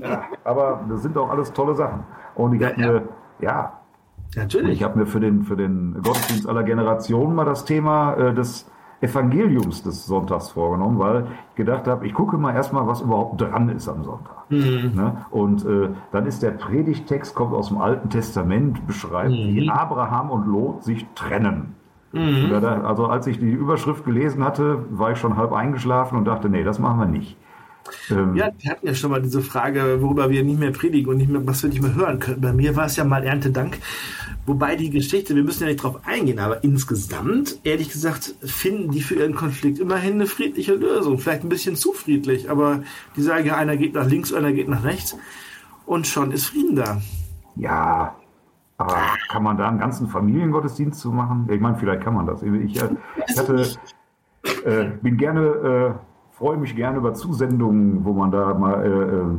Ja, 0.00 0.24
aber 0.44 0.84
das 0.88 1.02
sind 1.02 1.16
auch 1.16 1.30
alles 1.30 1.52
tolle 1.52 1.74
Sachen. 1.74 2.04
Und 2.34 2.54
ich 2.54 2.60
ja, 2.60 2.68
habe 2.68 2.80
mir, 2.80 3.08
ja, 3.40 3.78
Natürlich. 4.36 4.72
Ich 4.72 4.82
habe 4.82 4.98
mir 4.98 5.06
für 5.06 5.20
den, 5.20 5.42
für 5.44 5.56
den 5.56 5.94
Gottesdienst 6.02 6.48
aller 6.48 6.62
Generationen 6.62 7.34
mal 7.34 7.44
das 7.44 7.64
Thema 7.64 8.14
äh, 8.14 8.34
des 8.34 8.70
Evangeliums 9.00 9.82
des 9.82 10.06
Sonntags 10.06 10.50
vorgenommen, 10.50 10.98
weil 10.98 11.26
ich 11.50 11.54
gedacht 11.54 11.86
habe, 11.86 12.06
ich 12.06 12.12
gucke 12.12 12.36
mal 12.36 12.54
erstmal, 12.54 12.86
was 12.86 13.00
überhaupt 13.00 13.40
dran 13.40 13.68
ist 13.68 13.88
am 13.88 14.02
Sonntag. 14.02 14.50
Mhm. 14.50 14.92
Ne? 14.94 15.24
Und 15.30 15.64
äh, 15.64 15.90
dann 16.10 16.26
ist 16.26 16.42
der 16.42 16.50
Predigtext, 16.50 17.34
kommt 17.34 17.54
aus 17.54 17.68
dem 17.68 17.78
Alten 17.78 18.10
Testament, 18.10 18.86
beschreibt, 18.86 19.30
mhm. 19.30 19.54
wie 19.54 19.70
Abraham 19.70 20.30
und 20.30 20.46
Lot 20.46 20.82
sich 20.82 21.06
trennen. 21.14 21.76
Mhm. 22.12 22.52
Also 22.52 23.06
als 23.06 23.26
ich 23.26 23.38
die 23.38 23.50
Überschrift 23.50 24.04
gelesen 24.04 24.44
hatte, 24.44 24.84
war 24.90 25.12
ich 25.12 25.18
schon 25.18 25.36
halb 25.36 25.52
eingeschlafen 25.52 26.16
und 26.16 26.24
dachte, 26.24 26.48
nee, 26.48 26.64
das 26.64 26.78
machen 26.78 27.00
wir 27.00 27.06
nicht. 27.06 27.36
Ähm, 28.10 28.36
ja, 28.36 28.50
wir 28.58 28.70
hatten 28.70 28.86
ja 28.86 28.94
schon 28.94 29.10
mal 29.10 29.22
diese 29.22 29.42
Frage, 29.42 30.00
worüber 30.00 30.30
wir 30.30 30.44
nicht 30.44 30.58
mehr 30.58 30.72
predigen 30.72 31.10
und 31.10 31.18
nicht 31.18 31.30
mehr, 31.30 31.46
was 31.46 31.62
wir 31.62 31.70
nicht 31.70 31.82
mehr 31.82 31.94
hören 31.94 32.18
können. 32.18 32.40
Bei 32.40 32.52
mir 32.52 32.76
war 32.76 32.86
es 32.86 32.96
ja 32.96 33.04
mal 33.04 33.24
Erntedank. 33.24 33.78
Wobei 34.46 34.76
die 34.76 34.90
Geschichte, 34.90 35.34
wir 35.36 35.42
müssen 35.42 35.64
ja 35.64 35.68
nicht 35.68 35.82
drauf 35.82 36.00
eingehen, 36.06 36.38
aber 36.38 36.64
insgesamt, 36.64 37.58
ehrlich 37.64 37.90
gesagt, 37.90 38.34
finden 38.42 38.90
die 38.90 39.02
für 39.02 39.16
ihren 39.16 39.34
Konflikt 39.34 39.78
immerhin 39.78 40.14
eine 40.14 40.26
friedliche 40.26 40.74
Lösung. 40.74 41.18
Vielleicht 41.18 41.44
ein 41.44 41.50
bisschen 41.50 41.76
zu 41.76 41.92
friedlich, 41.92 42.50
aber 42.50 42.82
die 43.16 43.22
sagen 43.22 43.46
ja, 43.46 43.56
einer 43.56 43.76
geht 43.76 43.94
nach 43.94 44.06
links, 44.06 44.32
einer 44.32 44.52
geht 44.52 44.68
nach 44.68 44.84
rechts 44.84 45.16
und 45.84 46.06
schon 46.06 46.32
ist 46.32 46.46
Frieden 46.46 46.76
da. 46.76 47.02
Ja, 47.56 48.16
aber 48.78 48.96
kann 49.28 49.42
man 49.42 49.58
da 49.58 49.68
einen 49.68 49.78
ganzen 49.78 50.06
Familiengottesdienst 50.06 51.00
zu 51.00 51.12
machen? 51.12 51.48
Ich 51.50 51.60
meine, 51.60 51.76
vielleicht 51.76 52.02
kann 52.02 52.14
man 52.14 52.26
das. 52.26 52.42
Ich, 52.42 52.80
hatte, 52.80 53.66
äh, 54.64 54.84
bin 55.02 55.16
gerne, 55.16 55.40
äh, 55.40 55.90
freue 56.30 56.56
mich 56.56 56.76
gerne 56.76 56.98
über 56.98 57.12
Zusendungen, 57.12 58.04
wo 58.04 58.12
man 58.12 58.30
da 58.30 58.54
mal 58.54 58.84
äh, 58.84 58.88
äh, 58.88 59.38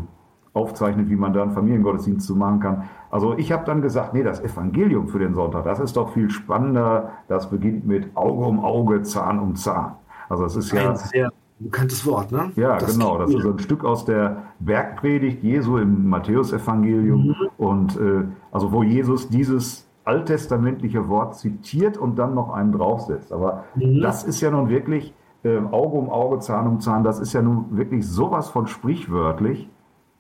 aufzeichnet, 0.54 1.10
wie 1.10 1.16
man 1.16 1.32
da 1.32 1.44
einen 1.44 1.54
Familiengottesdienst 1.54 2.28
zu 2.28 2.36
machen 2.36 2.60
kann. 2.60 2.90
Also 3.12 3.38
ich 3.38 3.54
habe 3.54 3.64
dann 3.66 3.82
gesagt, 3.82 4.14
nee, 4.14 4.24
das 4.24 4.42
Evangelium 4.42 5.08
für 5.08 5.20
den 5.20 5.34
Sonntag, 5.34 5.64
das 5.64 5.80
ist 5.80 5.96
doch 5.96 6.12
viel 6.14 6.30
spannender. 6.30 7.12
Das 7.30 7.50
beginnt 7.50 7.88
mit 7.88 8.16
Auge 8.18 8.46
um 8.46 8.60
Auge, 8.60 9.04
Zahn 9.04 9.40
um 9.40 9.56
Zahn. 9.56 9.96
Also 10.28 10.44
es 10.46 10.56
ist 10.58 10.72
ja 10.74 10.96
sehr 10.96 11.32
bekanntes 11.60 12.06
Wort, 12.06 12.32
ne? 12.32 12.52
Ja, 12.56 12.78
das 12.78 12.94
genau. 12.94 13.18
Das 13.18 13.34
ist 13.34 13.46
ein 13.46 13.60
Stück 13.60 13.84
aus 13.84 14.06
der 14.06 14.44
Bergpredigt 14.60 15.44
Jesu 15.44 15.78
im 15.78 16.08
Matthäusevangelium 16.08 17.28
mhm. 17.28 17.36
und 17.58 17.98
äh, 17.98 18.24
also 18.52 18.72
wo 18.72 18.84
Jesus 18.84 19.30
dieses 19.30 19.88
alttestamentliche 20.06 21.08
Wort 21.10 21.38
zitiert 21.38 21.98
und 21.98 22.18
dann 22.18 22.34
noch 22.34 22.52
einen 22.52 22.72
draufsetzt. 22.72 23.32
Aber 23.32 23.66
mhm. 23.76 24.02
das 24.02 24.24
ist 24.24 24.42
ja 24.42 24.50
nun 24.52 24.70
wirklich 24.70 25.14
äh, 25.44 25.58
Auge 25.58 25.98
um 25.98 26.10
Auge, 26.10 26.40
Zahn 26.40 26.68
um 26.68 26.80
Zahn. 26.80 27.04
Das 27.04 27.20
ist 27.20 27.34
ja 27.34 27.42
nun 27.42 27.78
wirklich 27.78 28.08
sowas 28.08 28.50
von 28.50 28.68
sprichwörtlich. 28.68 29.70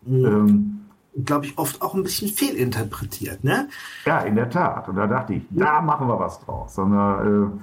Mhm. 0.05 0.25
Ähm, 0.25 0.79
glaube 1.25 1.45
ich, 1.45 1.57
oft 1.57 1.81
auch 1.81 1.95
ein 1.95 2.03
bisschen 2.03 2.29
fehlinterpretiert, 2.29 3.43
ne? 3.43 3.67
Ja, 4.05 4.19
in 4.19 4.35
der 4.35 4.49
Tat. 4.49 4.87
Und 4.87 4.95
da 4.95 5.07
dachte 5.07 5.33
ich, 5.33 5.43
da 5.49 5.81
machen 5.81 6.07
wir 6.07 6.19
was 6.19 6.39
draus. 6.45 6.75
Sondern, 6.75 7.47
äh, 7.47 7.59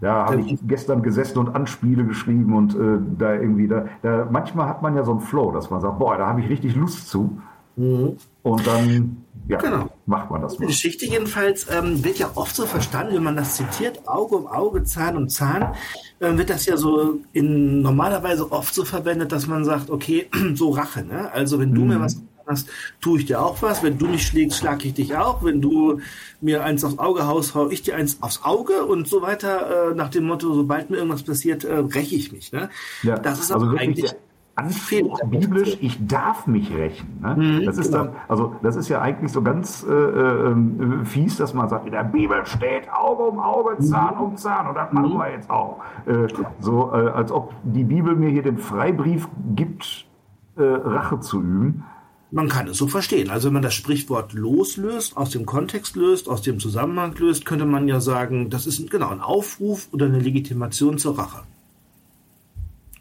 ja, 0.00 0.26
habe 0.26 0.40
ich 0.40 0.58
gestern 0.66 1.02
gesessen 1.02 1.38
und 1.38 1.54
Anspiele 1.54 2.04
geschrieben 2.04 2.54
und 2.54 2.74
äh, 2.74 2.98
da 3.18 3.34
irgendwie, 3.34 3.68
da, 3.68 3.86
da, 4.02 4.26
manchmal 4.30 4.68
hat 4.68 4.82
man 4.82 4.96
ja 4.96 5.04
so 5.04 5.12
einen 5.12 5.20
Flow, 5.20 5.52
dass 5.52 5.70
man 5.70 5.80
sagt, 5.80 5.98
boah, 5.98 6.16
da 6.16 6.26
habe 6.26 6.40
ich 6.40 6.48
richtig 6.48 6.74
Lust 6.74 7.08
zu. 7.08 7.38
Mhm. 7.76 8.16
Und 8.42 8.66
dann 8.66 9.18
ja, 9.48 9.58
genau. 9.58 9.88
macht 10.06 10.30
man 10.30 10.40
das 10.40 10.58
mal. 10.58 10.64
Die 10.64 10.72
Geschichte 10.72 11.06
jedenfalls 11.06 11.66
ähm, 11.70 12.02
wird 12.04 12.18
ja 12.18 12.30
oft 12.34 12.56
so 12.56 12.64
verstanden, 12.64 13.14
wenn 13.14 13.22
man 13.22 13.36
das 13.36 13.56
zitiert, 13.56 14.08
Auge 14.08 14.36
um 14.36 14.46
Auge, 14.46 14.82
Zahn 14.84 15.16
um 15.16 15.28
Zahn, 15.28 15.74
äh, 16.20 16.36
wird 16.36 16.48
das 16.50 16.66
ja 16.66 16.76
so 16.76 17.20
in 17.32 17.82
normalerweise 17.82 18.50
oft 18.50 18.74
so 18.74 18.84
verwendet, 18.84 19.30
dass 19.30 19.46
man 19.46 19.64
sagt, 19.64 19.90
okay, 19.90 20.28
so 20.54 20.70
Rache, 20.70 21.04
ne? 21.04 21.30
Also 21.32 21.58
wenn 21.58 21.74
du 21.74 21.82
mhm. 21.82 21.88
mir 21.88 22.00
was 22.00 22.22
hast, 22.46 22.68
tue 23.00 23.18
ich 23.20 23.26
dir 23.26 23.42
auch 23.42 23.62
was. 23.62 23.82
Wenn 23.82 23.98
du 23.98 24.06
mich 24.06 24.26
schlägst, 24.26 24.58
schlage 24.58 24.88
ich 24.88 24.94
dich 24.94 25.16
auch. 25.16 25.42
Wenn 25.44 25.60
du 25.60 26.00
mir 26.40 26.64
eins 26.64 26.84
aufs 26.84 26.98
Auge 26.98 27.26
haust, 27.26 27.54
hau 27.54 27.70
ich 27.70 27.82
dir 27.82 27.96
eins 27.96 28.22
aufs 28.22 28.42
Auge 28.44 28.84
und 28.84 29.08
so 29.08 29.22
weiter. 29.22 29.90
Äh, 29.90 29.94
nach 29.94 30.10
dem 30.10 30.24
Motto, 30.24 30.52
sobald 30.54 30.90
mir 30.90 30.96
irgendwas 30.98 31.22
passiert, 31.22 31.64
äh, 31.64 31.74
räche 31.74 32.14
ich 32.14 32.32
mich. 32.32 32.52
Ne? 32.52 32.70
Ja, 33.02 33.18
das 33.18 33.40
ist 33.40 33.52
also 33.52 33.66
aber 33.66 33.78
eigentlich 33.78 34.14
Anspruch 34.56 35.20
biblisch, 35.26 35.76
ich 35.82 36.06
darf 36.06 36.46
mich 36.46 36.74
rächen. 36.74 37.20
Ne? 37.20 37.36
Mhm, 37.36 37.66
das 37.66 37.76
ist 37.76 37.92
genau. 37.92 38.04
dann, 38.04 38.16
also 38.26 38.56
das 38.62 38.76
ist 38.76 38.88
ja 38.88 39.02
eigentlich 39.02 39.30
so 39.30 39.42
ganz 39.42 39.84
äh, 39.86 39.92
äh, 39.92 41.04
fies, 41.04 41.36
dass 41.36 41.52
man 41.52 41.68
sagt, 41.68 41.84
in 41.84 41.92
der 41.92 42.04
Bibel 42.04 42.44
steht 42.46 42.90
Auge 42.90 43.24
um 43.24 43.38
Auge, 43.38 43.78
Zahn 43.80 44.16
um 44.16 44.36
Zahn 44.36 44.68
und 44.68 44.74
das 44.74 44.90
machen 44.92 45.12
mhm. 45.12 45.18
wir 45.18 45.30
jetzt 45.30 45.50
auch. 45.50 45.82
Äh, 46.06 46.28
so 46.58 46.90
äh, 46.90 47.10
als 47.10 47.32
ob 47.32 47.52
die 47.64 47.84
Bibel 47.84 48.16
mir 48.16 48.30
hier 48.30 48.42
den 48.42 48.56
Freibrief 48.56 49.28
gibt, 49.54 50.06
äh, 50.56 50.62
Rache 50.62 51.20
zu 51.20 51.42
üben. 51.42 51.84
Man 52.30 52.48
kann 52.48 52.66
es 52.66 52.78
so 52.78 52.88
verstehen. 52.88 53.30
Also 53.30 53.46
wenn 53.48 53.54
man 53.54 53.62
das 53.62 53.74
Sprichwort 53.74 54.32
loslöst, 54.32 55.16
aus 55.16 55.30
dem 55.30 55.46
Kontext 55.46 55.94
löst, 55.94 56.28
aus 56.28 56.42
dem 56.42 56.58
Zusammenhang 56.58 57.14
löst, 57.18 57.46
könnte 57.46 57.66
man 57.66 57.86
ja 57.86 58.00
sagen, 58.00 58.50
das 58.50 58.66
ist 58.66 58.90
genau 58.90 59.10
ein 59.10 59.20
Aufruf 59.20 59.88
oder 59.92 60.06
eine 60.06 60.18
Legitimation 60.18 60.98
zur 60.98 61.18
Rache. 61.18 61.42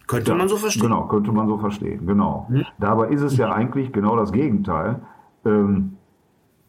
Könnte 0.08 0.32
ja, 0.32 0.38
man 0.38 0.48
so 0.48 0.58
verstehen. 0.58 0.84
Genau, 0.84 1.08
könnte 1.08 1.32
man 1.32 1.48
so 1.48 1.58
verstehen, 1.58 2.06
genau. 2.06 2.46
Hm? 2.50 2.66
Dabei 2.80 3.10
ist 3.10 3.22
es 3.22 3.38
ja 3.38 3.52
eigentlich 3.52 3.92
genau 3.92 4.16
das 4.16 4.32
Gegenteil. 4.32 5.02
Ähm, 5.44 5.98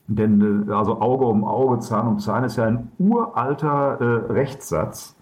denn 0.09 0.69
äh, 0.69 0.73
also 0.73 1.01
Auge 1.01 1.27
um 1.27 1.45
Auge, 1.45 1.81
Zahn 1.81 2.07
um 2.07 2.19
Zahn 2.19 2.45
ist 2.45 2.57
ja 2.57 2.65
ein 2.65 2.91
uralter 2.99 4.01
äh, 4.01 4.33
Rechtssatz, 4.33 5.17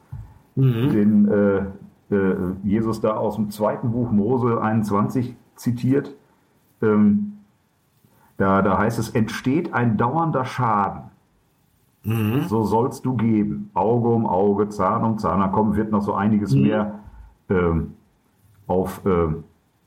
mhm. 0.55 0.91
den 0.91 1.29
äh, 1.29 2.15
äh, 2.15 2.37
Jesus 2.63 3.01
da 3.01 3.15
aus 3.17 3.37
dem 3.37 3.51
zweiten 3.51 3.93
Buch 3.93 4.11
Mose 4.11 4.61
21 4.61 5.35
zitiert. 5.57 6.15
Ähm, 6.85 7.33
da, 8.37 8.63
da 8.63 8.79
heißt 8.79 8.99
es, 8.99 9.11
entsteht 9.11 9.73
ein 9.73 9.97
dauernder 9.97 10.45
Schaden. 10.45 11.11
Mhm. 12.05 12.43
So 12.49 12.65
sollst 12.65 13.05
du 13.07 13.17
geben. 13.17 13.71
Auge 13.75 14.09
um 14.09 14.27
Auge, 14.27 14.69
Zahn 14.69 15.05
um 15.05 15.19
Zahn. 15.19 15.41
Da 15.41 15.49
kommt, 15.49 15.77
wird 15.77 15.91
noch 15.91 16.03
so 16.03 16.15
einiges 16.15 16.55
mhm. 16.55 16.63
mehr 16.63 16.99
ähm, 17.49 17.95
auf, 18.67 19.05
äh, 19.07 19.29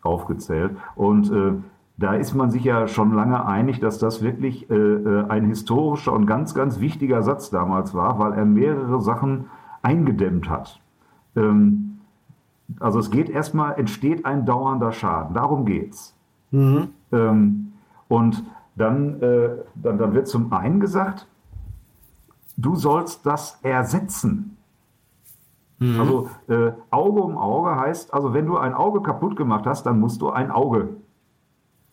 aufgezählt. 0.02 0.76
Und 0.96 1.32
äh, 1.32 1.54
da 1.98 2.14
ist 2.14 2.34
man 2.34 2.52
sich 2.52 2.64
ja 2.64 2.88
schon 2.88 3.14
lange 3.14 3.46
einig, 3.46 3.80
dass 3.80 4.00
das 4.00 4.22
wirklich 4.22 4.70
äh, 4.70 4.76
äh, 4.76 5.26
ein 5.28 5.46
historischer 5.46 6.14
und 6.14 6.26
ganz, 6.26 6.54
ganz 6.54 6.80
wichtiger 6.80 7.22
Satz 7.24 7.50
damals 7.50 7.94
war, 7.94 8.20
weil 8.20 8.34
er 8.34 8.46
mehrere 8.46 9.02
Sachen 9.02 9.46
eingedämmt 9.82 10.50
hat. 10.50 10.80
Ähm, 11.36 12.00
also 12.80 13.00
es 13.00 13.12
geht 13.12 13.30
erstmal, 13.30 13.80
entsteht 13.80 14.26
ein 14.26 14.46
dauernder 14.46 14.92
Schaden. 14.92 15.34
Darum 15.34 15.66
geht's. 15.66 16.17
Mhm. 16.58 16.90
Ähm, 17.12 17.74
und 18.08 18.44
dann, 18.76 19.22
äh, 19.22 19.50
dann, 19.76 19.98
dann 19.98 20.14
wird 20.14 20.28
zum 20.28 20.52
einen 20.52 20.80
gesagt, 20.80 21.28
du 22.58 22.76
sollst 22.76 23.26
das 23.26 23.60
ersetzen. 23.62 24.58
Mhm. 25.80 26.00
Also 26.00 26.30
äh, 26.48 26.72
Auge 26.90 27.22
um 27.22 27.38
Auge 27.38 27.76
heißt, 27.76 28.14
also 28.14 28.34
wenn 28.34 28.48
du 28.48 28.58
ein 28.58 28.74
Auge 28.74 29.02
kaputt 29.02 29.36
gemacht 29.36 29.66
hast, 29.66 29.86
dann 29.86 30.00
musst 30.00 30.22
du 30.22 30.30
ein 30.30 30.50
Auge 30.50 30.90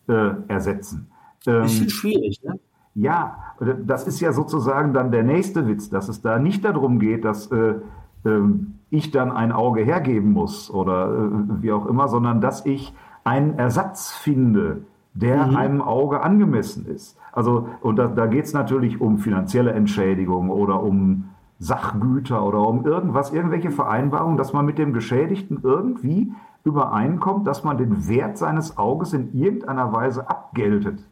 äh, 0.07 0.31
ersetzen. 0.47 1.11
Ähm, 1.45 1.63
Bisschen 1.63 1.89
schwierig, 1.89 2.41
ne? 2.43 2.59
Ja, 2.97 3.55
das 3.85 4.07
ist 4.07 4.21
ja 4.21 4.31
sozusagen 4.31 4.93
dann 4.93 5.11
der 5.11 5.23
nächste 5.23 5.67
Witz, 5.67 5.89
dass 5.89 6.07
es 6.07 6.21
da 6.21 6.39
nicht 6.39 6.63
darum 6.63 6.97
geht, 6.97 7.25
dass 7.25 7.51
äh, 7.51 7.75
äh, 8.23 8.41
ich 8.89 9.11
dann 9.11 9.33
ein 9.33 9.51
Auge 9.51 9.83
hergeben 9.83 10.31
muss 10.31 10.71
oder 10.71 11.09
äh, 11.09 11.61
wie 11.61 11.73
auch 11.73 11.87
immer, 11.87 12.07
sondern 12.07 12.39
dass 12.39 12.65
ich 12.65 12.93
einen 13.25 13.59
Ersatz 13.59 14.11
finde, 14.13 14.83
der 15.13 15.47
mhm. 15.47 15.55
einem 15.57 15.81
Auge 15.81 16.21
angemessen 16.21 16.85
ist. 16.85 17.17
Also, 17.33 17.67
und 17.81 17.97
da, 17.97 18.07
da 18.07 18.27
geht 18.27 18.45
es 18.45 18.53
natürlich 18.53 19.01
um 19.01 19.17
finanzielle 19.17 19.73
Entschädigung 19.73 20.49
oder 20.49 20.81
um 20.81 21.25
Sachgüter 21.59 22.45
oder 22.45 22.65
um 22.65 22.85
irgendwas, 22.85 23.33
irgendwelche 23.33 23.71
Vereinbarungen, 23.71 24.37
dass 24.37 24.53
man 24.53 24.65
mit 24.65 24.77
dem 24.77 24.93
Geschädigten 24.93 25.59
irgendwie 25.63 26.31
übereinkommt, 26.63 27.47
dass 27.47 27.63
man 27.63 27.77
den 27.77 28.07
Wert 28.07 28.37
seines 28.37 28.77
Auges 28.77 29.13
in 29.13 29.33
irgendeiner 29.33 29.93
Weise 29.93 30.29
abgeltet. 30.29 31.03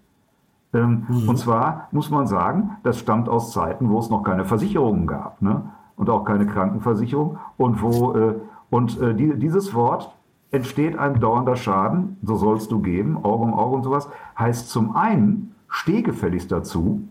Ähm, 0.73 1.05
mhm. 1.07 1.29
Und 1.29 1.37
zwar 1.37 1.87
muss 1.91 2.09
man 2.09 2.27
sagen, 2.27 2.77
das 2.83 2.99
stammt 2.99 3.29
aus 3.29 3.51
Zeiten, 3.51 3.89
wo 3.89 3.99
es 3.99 4.09
noch 4.09 4.23
keine 4.23 4.45
Versicherungen 4.45 5.07
gab 5.07 5.41
ne? 5.41 5.63
und 5.95 6.09
auch 6.09 6.25
keine 6.25 6.47
Krankenversicherung 6.47 7.37
und 7.57 7.81
wo 7.81 8.13
äh, 8.13 8.35
und 8.69 8.99
äh, 8.99 9.13
die, 9.13 9.37
dieses 9.37 9.75
Wort 9.75 10.15
entsteht 10.53 10.97
ein 10.97 11.19
dauernder 11.19 11.55
Schaden, 11.55 12.17
so 12.21 12.35
sollst 12.35 12.71
du 12.71 12.79
geben, 12.79 13.17
Auge 13.17 13.43
um 13.43 13.53
Auge 13.53 13.75
und 13.75 13.83
sowas, 13.83 14.07
heißt 14.37 14.69
zum 14.69 14.95
einen, 14.95 15.55
steh 15.67 16.03
gefälligst 16.03 16.51
dazu, 16.51 17.01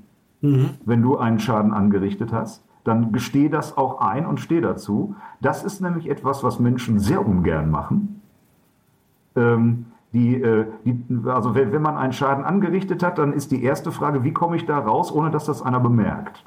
mhm. 0.41 0.71
wenn 0.85 1.03
du 1.03 1.19
einen 1.19 1.41
Schaden 1.41 1.73
angerichtet 1.73 2.33
hast, 2.33 2.65
dann 2.85 3.13
gesteh 3.13 3.49
das 3.49 3.77
auch 3.77 4.01
ein 4.01 4.27
und 4.27 4.41
steh 4.41 4.61
dazu. 4.61 5.17
Das 5.41 5.65
ist 5.65 5.81
nämlich 5.81 6.09
etwas, 6.09 6.43
was 6.45 6.61
Menschen 6.61 6.99
sehr 7.01 7.27
ungern 7.27 7.71
machen. 7.71 8.23
Ähm, 9.35 9.87
die, 10.13 10.41
äh, 10.41 10.67
die, 10.85 11.05
also 11.27 11.55
wenn, 11.55 11.73
wenn 11.73 11.83
man 11.83 11.97
einen 11.97 12.13
Schaden 12.13 12.45
angerichtet 12.45 13.03
hat, 13.03 13.19
dann 13.19 13.33
ist 13.33 13.51
die 13.51 13.65
erste 13.65 13.91
Frage, 13.91 14.25
wie 14.25 14.33
komme 14.33 14.57
ich 14.57 14.67
da 14.67 14.79
raus, 14.79 15.13
ohne 15.13 15.31
dass 15.31 15.47
das 15.47 15.63
einer 15.63 15.81
bemerkt? 15.81 16.45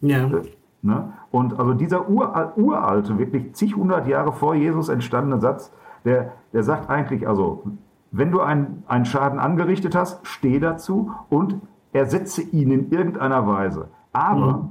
Ja. 0.00 0.26
Äh, 0.28 0.42
ne? 0.82 1.12
Und 1.34 1.58
also 1.58 1.74
dieser 1.74 2.08
ural, 2.08 2.52
uralte, 2.54 3.18
wirklich 3.18 3.56
zig 3.56 3.74
hundert 3.74 4.06
Jahre 4.06 4.30
vor 4.30 4.54
Jesus 4.54 4.88
entstandene 4.88 5.40
Satz, 5.40 5.72
der, 6.04 6.30
der 6.52 6.62
sagt 6.62 6.88
eigentlich, 6.88 7.26
also 7.26 7.64
wenn 8.12 8.30
du 8.30 8.40
einen, 8.40 8.84
einen 8.86 9.04
Schaden 9.04 9.40
angerichtet 9.40 9.96
hast, 9.96 10.24
steh 10.28 10.60
dazu 10.60 11.10
und 11.30 11.60
ersetze 11.92 12.40
ihn 12.40 12.70
in 12.70 12.92
irgendeiner 12.92 13.48
Weise. 13.48 13.88
Aber 14.12 14.70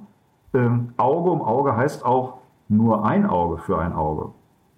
mhm. 0.53 0.60
ähm, 0.60 0.89
Auge 0.96 1.32
um 1.32 1.41
Auge 1.41 1.75
heißt 1.75 2.05
auch 2.05 2.36
nur 2.70 3.03
ein 3.03 3.25
Auge 3.25 3.58
für 3.58 3.77
ein 3.79 3.91
Auge. 3.91 4.29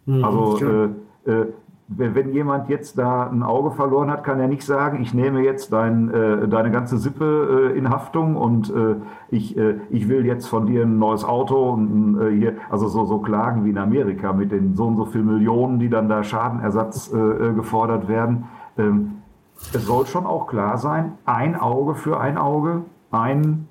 Mhm, 0.08 0.26
also 0.26 0.58
äh, 0.58 1.32
äh, 1.32 1.54
wenn 1.88 2.34
jemand 2.34 2.68
jetzt 2.70 2.98
da 2.98 3.28
ein 3.28 3.44
Auge 3.44 3.72
verloren 3.72 4.10
hat, 4.10 4.24
kann 4.24 4.40
er 4.40 4.48
nicht 4.48 4.64
sagen, 4.64 5.02
ich 5.04 5.14
nehme 5.14 5.42
jetzt 5.42 5.72
dein, 5.72 6.12
äh, 6.12 6.48
deine 6.48 6.72
ganze 6.72 6.98
Sippe 6.98 7.72
äh, 7.74 7.78
in 7.78 7.92
Haftung 7.92 8.36
und 8.36 8.72
äh, 8.72 8.96
ich, 9.30 9.56
äh, 9.56 9.76
ich 9.92 10.10
will 10.10 10.26
jetzt 10.26 10.48
von 10.48 10.66
dir 10.66 10.82
ein 10.82 10.98
neues 10.98 11.24
Auto 11.24 11.74
und 11.74 12.20
äh, 12.20 12.32
hier, 12.32 12.54
also 12.72 12.88
so, 12.88 13.06
so 13.06 13.20
Klagen 13.20 13.66
wie 13.66 13.70
in 13.70 13.78
Amerika 13.78 14.34
mit 14.34 14.52
den 14.52 14.76
so 14.76 14.86
und 14.86 14.96
so 14.96 15.06
viel 15.06 15.22
Millionen, 15.22 15.78
die 15.78 15.90
dann 15.90 16.10
da 16.10 16.24
Schadenersatz 16.24 17.14
äh, 17.14 17.54
gefordert 17.54 18.08
werden. 18.08 18.46
Ähm, 18.80 19.18
es 19.72 19.86
soll 19.86 20.08
schon 20.08 20.26
auch 20.26 20.48
klar 20.48 20.80
sein, 20.80 21.14
ein 21.26 21.56
Auge 21.56 21.94
für 21.94 22.20
ein 22.20 22.40
Auge, 22.40 22.82
ein 23.12 23.68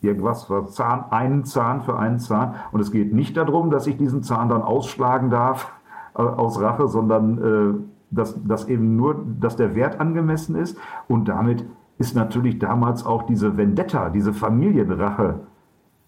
irgendwas, 0.00 0.48
Zahn, 0.68 1.06
einen 1.10 1.44
Zahn 1.44 1.82
für 1.82 1.98
einen 1.98 2.20
Zahn. 2.20 2.54
Und 2.70 2.80
es 2.80 2.92
geht 2.92 3.12
nicht 3.12 3.36
darum, 3.36 3.70
dass 3.70 3.86
ich 3.86 3.96
diesen 3.96 4.22
Zahn 4.22 4.48
dann 4.48 4.62
ausschlagen 4.62 5.30
darf 5.30 5.64
äh, 5.64 5.83
aus 6.14 6.60
Rache, 6.60 6.88
sondern 6.88 7.38
äh, 7.38 7.74
dass, 8.10 8.42
dass 8.44 8.68
eben 8.68 8.96
nur, 8.96 9.24
dass 9.40 9.56
der 9.56 9.74
Wert 9.74 10.00
angemessen 10.00 10.54
ist. 10.54 10.78
Und 11.08 11.28
damit 11.28 11.64
ist 11.98 12.14
natürlich 12.14 12.58
damals 12.58 13.04
auch 13.04 13.24
diese 13.24 13.56
Vendetta, 13.56 14.10
diese 14.10 14.32
Familienrache 14.32 15.40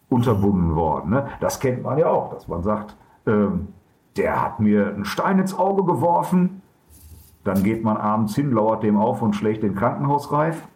unterbunden 0.08 0.74
worden. 0.74 1.10
Ne? 1.10 1.26
Das 1.40 1.60
kennt 1.60 1.82
man 1.82 1.98
ja 1.98 2.08
auch, 2.08 2.32
dass 2.32 2.48
man 2.48 2.62
sagt, 2.62 2.96
ähm, 3.26 3.68
der 4.16 4.42
hat 4.42 4.60
mir 4.60 4.88
einen 4.88 5.04
Stein 5.04 5.38
ins 5.38 5.56
Auge 5.56 5.84
geworfen. 5.84 6.62
Dann 7.44 7.62
geht 7.62 7.84
man 7.84 7.96
abends 7.96 8.34
hin, 8.34 8.52
lauert 8.52 8.82
dem 8.82 8.96
auf 8.96 9.22
und 9.22 9.34
schlägt 9.34 9.62
den 9.62 9.74
Krankenhausreif. 9.74 10.68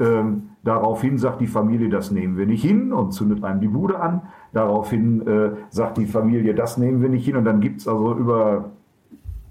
Ähm, 0.00 0.50
daraufhin 0.62 1.18
sagt 1.18 1.40
die 1.40 1.46
Familie, 1.46 1.88
das 1.88 2.10
nehmen 2.10 2.36
wir 2.36 2.46
nicht 2.46 2.62
hin 2.62 2.92
und 2.92 3.12
zündet 3.12 3.44
einem 3.44 3.60
die 3.60 3.68
Bude 3.68 4.00
an. 4.00 4.22
Daraufhin 4.54 5.26
äh, 5.26 5.50
sagt 5.68 5.98
die 5.98 6.06
Familie, 6.06 6.54
das 6.54 6.78
nehmen 6.78 7.02
wir 7.02 7.08
nicht 7.08 7.24
hin. 7.24 7.36
Und 7.36 7.44
dann 7.44 7.60
gibt 7.60 7.80
es 7.80 7.88
also 7.88 8.14
über, 8.14 8.70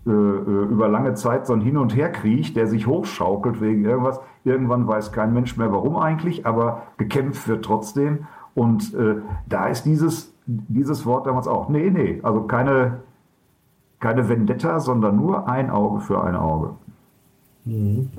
äh, 0.07 0.09
äh, 0.09 0.63
über 0.71 0.87
lange 0.87 1.13
Zeit 1.13 1.45
so 1.45 1.51
einen 1.51 1.61
Hin- 1.61 1.75
und 1.75 1.93
Herkrieg, 1.93 2.53
der 2.53 2.67
sich 2.67 2.87
hochschaukelt 2.87 3.59
wegen 3.59 3.83
irgendwas. 3.83 4.21
Irgendwann 4.45 4.87
weiß 4.87 5.11
kein 5.11 5.33
Mensch 5.33 5.57
mehr, 5.57 5.73
warum 5.73 5.97
eigentlich, 5.97 6.45
aber 6.45 6.83
gekämpft 6.97 7.49
wird 7.49 7.65
trotzdem. 7.65 8.27
Und 8.55 8.93
äh, 8.93 9.15
da 9.47 9.67
ist 9.67 9.83
dieses, 9.83 10.33
dieses 10.45 11.05
Wort 11.05 11.27
damals 11.27 11.47
auch. 11.47 11.67
Nee, 11.67 11.89
nee, 11.89 12.21
also 12.23 12.43
keine, 12.43 13.01
keine 13.99 14.29
Vendetta, 14.29 14.79
sondern 14.79 15.17
nur 15.17 15.49
ein 15.49 15.69
Auge 15.69 15.99
für 15.99 16.23
ein 16.23 16.37
Auge. 16.37 16.75
Mhm. 17.65 18.09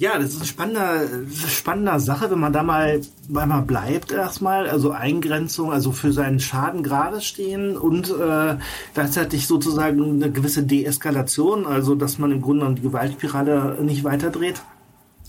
Ja, 0.00 0.18
das 0.18 0.30
ist 0.30 0.36
eine 0.36 0.46
spannende, 0.46 1.26
spannende 1.30 2.00
Sache, 2.00 2.30
wenn 2.30 2.38
man 2.40 2.54
da 2.54 2.62
mal, 2.62 3.02
mal 3.28 3.60
bleibt 3.60 4.12
erstmal. 4.12 4.66
Also 4.66 4.92
Eingrenzung, 4.92 5.70
also 5.70 5.92
für 5.92 6.10
seinen 6.10 6.40
Schaden 6.40 6.82
gerade 6.82 7.20
stehen 7.20 7.76
und 7.76 8.08
äh, 8.08 8.56
gleichzeitig 8.94 9.46
sozusagen 9.46 10.02
eine 10.14 10.32
gewisse 10.32 10.62
Deeskalation, 10.62 11.66
also 11.66 11.94
dass 11.96 12.16
man 12.16 12.32
im 12.32 12.40
Grunde 12.40 12.72
die 12.76 12.80
Gewaltspirale 12.80 13.76
nicht 13.82 14.02
weiterdreht, 14.02 14.62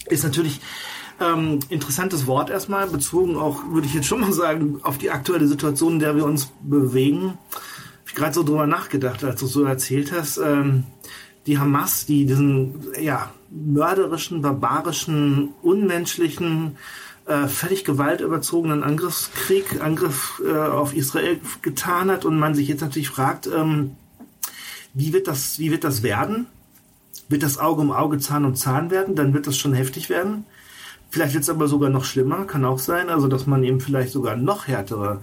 ist 0.06 0.24
natürlich 0.24 0.62
ähm, 1.20 1.60
interessantes 1.68 2.26
Wort 2.26 2.50
erstmal, 2.50 2.88
bezogen 2.88 3.36
auch, 3.36 3.66
würde 3.74 3.88
ich 3.88 3.94
jetzt 3.94 4.08
schon 4.08 4.22
mal 4.22 4.32
sagen, 4.32 4.80
auf 4.84 4.98
die 4.98 5.12
aktuelle 5.12 5.48
Situation, 5.48 5.96
in 5.96 6.00
der 6.00 6.16
wir 6.16 6.24
uns 6.24 6.50
bewegen. 6.62 7.34
Hab 7.52 8.08
ich 8.08 8.16
gerade 8.16 8.34
so 8.34 8.44
drüber 8.44 8.68
nachgedacht, 8.68 9.22
als 9.26 9.42
du 9.42 9.48
so 9.48 9.66
erzählt 9.66 10.14
hast. 10.14 10.38
Ähm, 10.38 10.86
die 11.46 11.60
Hamas, 11.60 12.06
die 12.06 12.26
diesen, 12.26 12.88
ja, 12.98 13.32
mörderischen, 13.52 14.42
barbarischen, 14.42 15.50
unmenschlichen, 15.62 16.78
äh, 17.26 17.48
völlig 17.48 17.86
gewaltüberzogenen 17.86 18.84
Angriffskrieg, 18.84 19.82
Angriff 19.82 20.42
äh, 20.46 20.58
auf 20.58 20.96
Israel 20.96 21.40
getan 21.62 22.10
hat 22.10 22.26
und 22.26 22.40
man 22.40 22.56
sich 22.56 22.68
jetzt 22.68 22.82
natürlich 22.82 23.10
fragt, 23.10 23.48
ähm, 23.48 23.92
wie 24.94 25.14
wird 25.14 25.28
das, 25.28 25.60
wie 25.60 25.72
wird 25.72 25.84
das 25.84 26.04
werden? 26.04 26.48
Wird 27.30 27.44
das 27.44 27.58
Auge 27.58 27.82
um 27.82 27.92
Auge, 27.92 28.20
Zahn 28.20 28.46
um 28.46 28.56
Zahn 28.56 28.92
werden? 28.92 29.16
Dann 29.16 29.34
wird 29.34 29.48
das 29.48 29.58
schon 29.58 29.74
heftig 29.74 30.10
werden. 30.10 30.46
Vielleicht 31.10 31.34
wird 31.34 31.44
es 31.44 31.50
aber 31.50 31.68
sogar 31.68 31.90
noch 31.90 32.06
schlimmer, 32.06 32.46
kann 32.46 32.66
auch 32.66 32.80
sein, 32.80 33.10
also 33.10 33.28
dass 33.28 33.46
man 33.46 33.64
eben 33.64 33.82
vielleicht 33.82 34.12
sogar 34.12 34.38
noch 34.38 34.68
härtere 34.68 35.22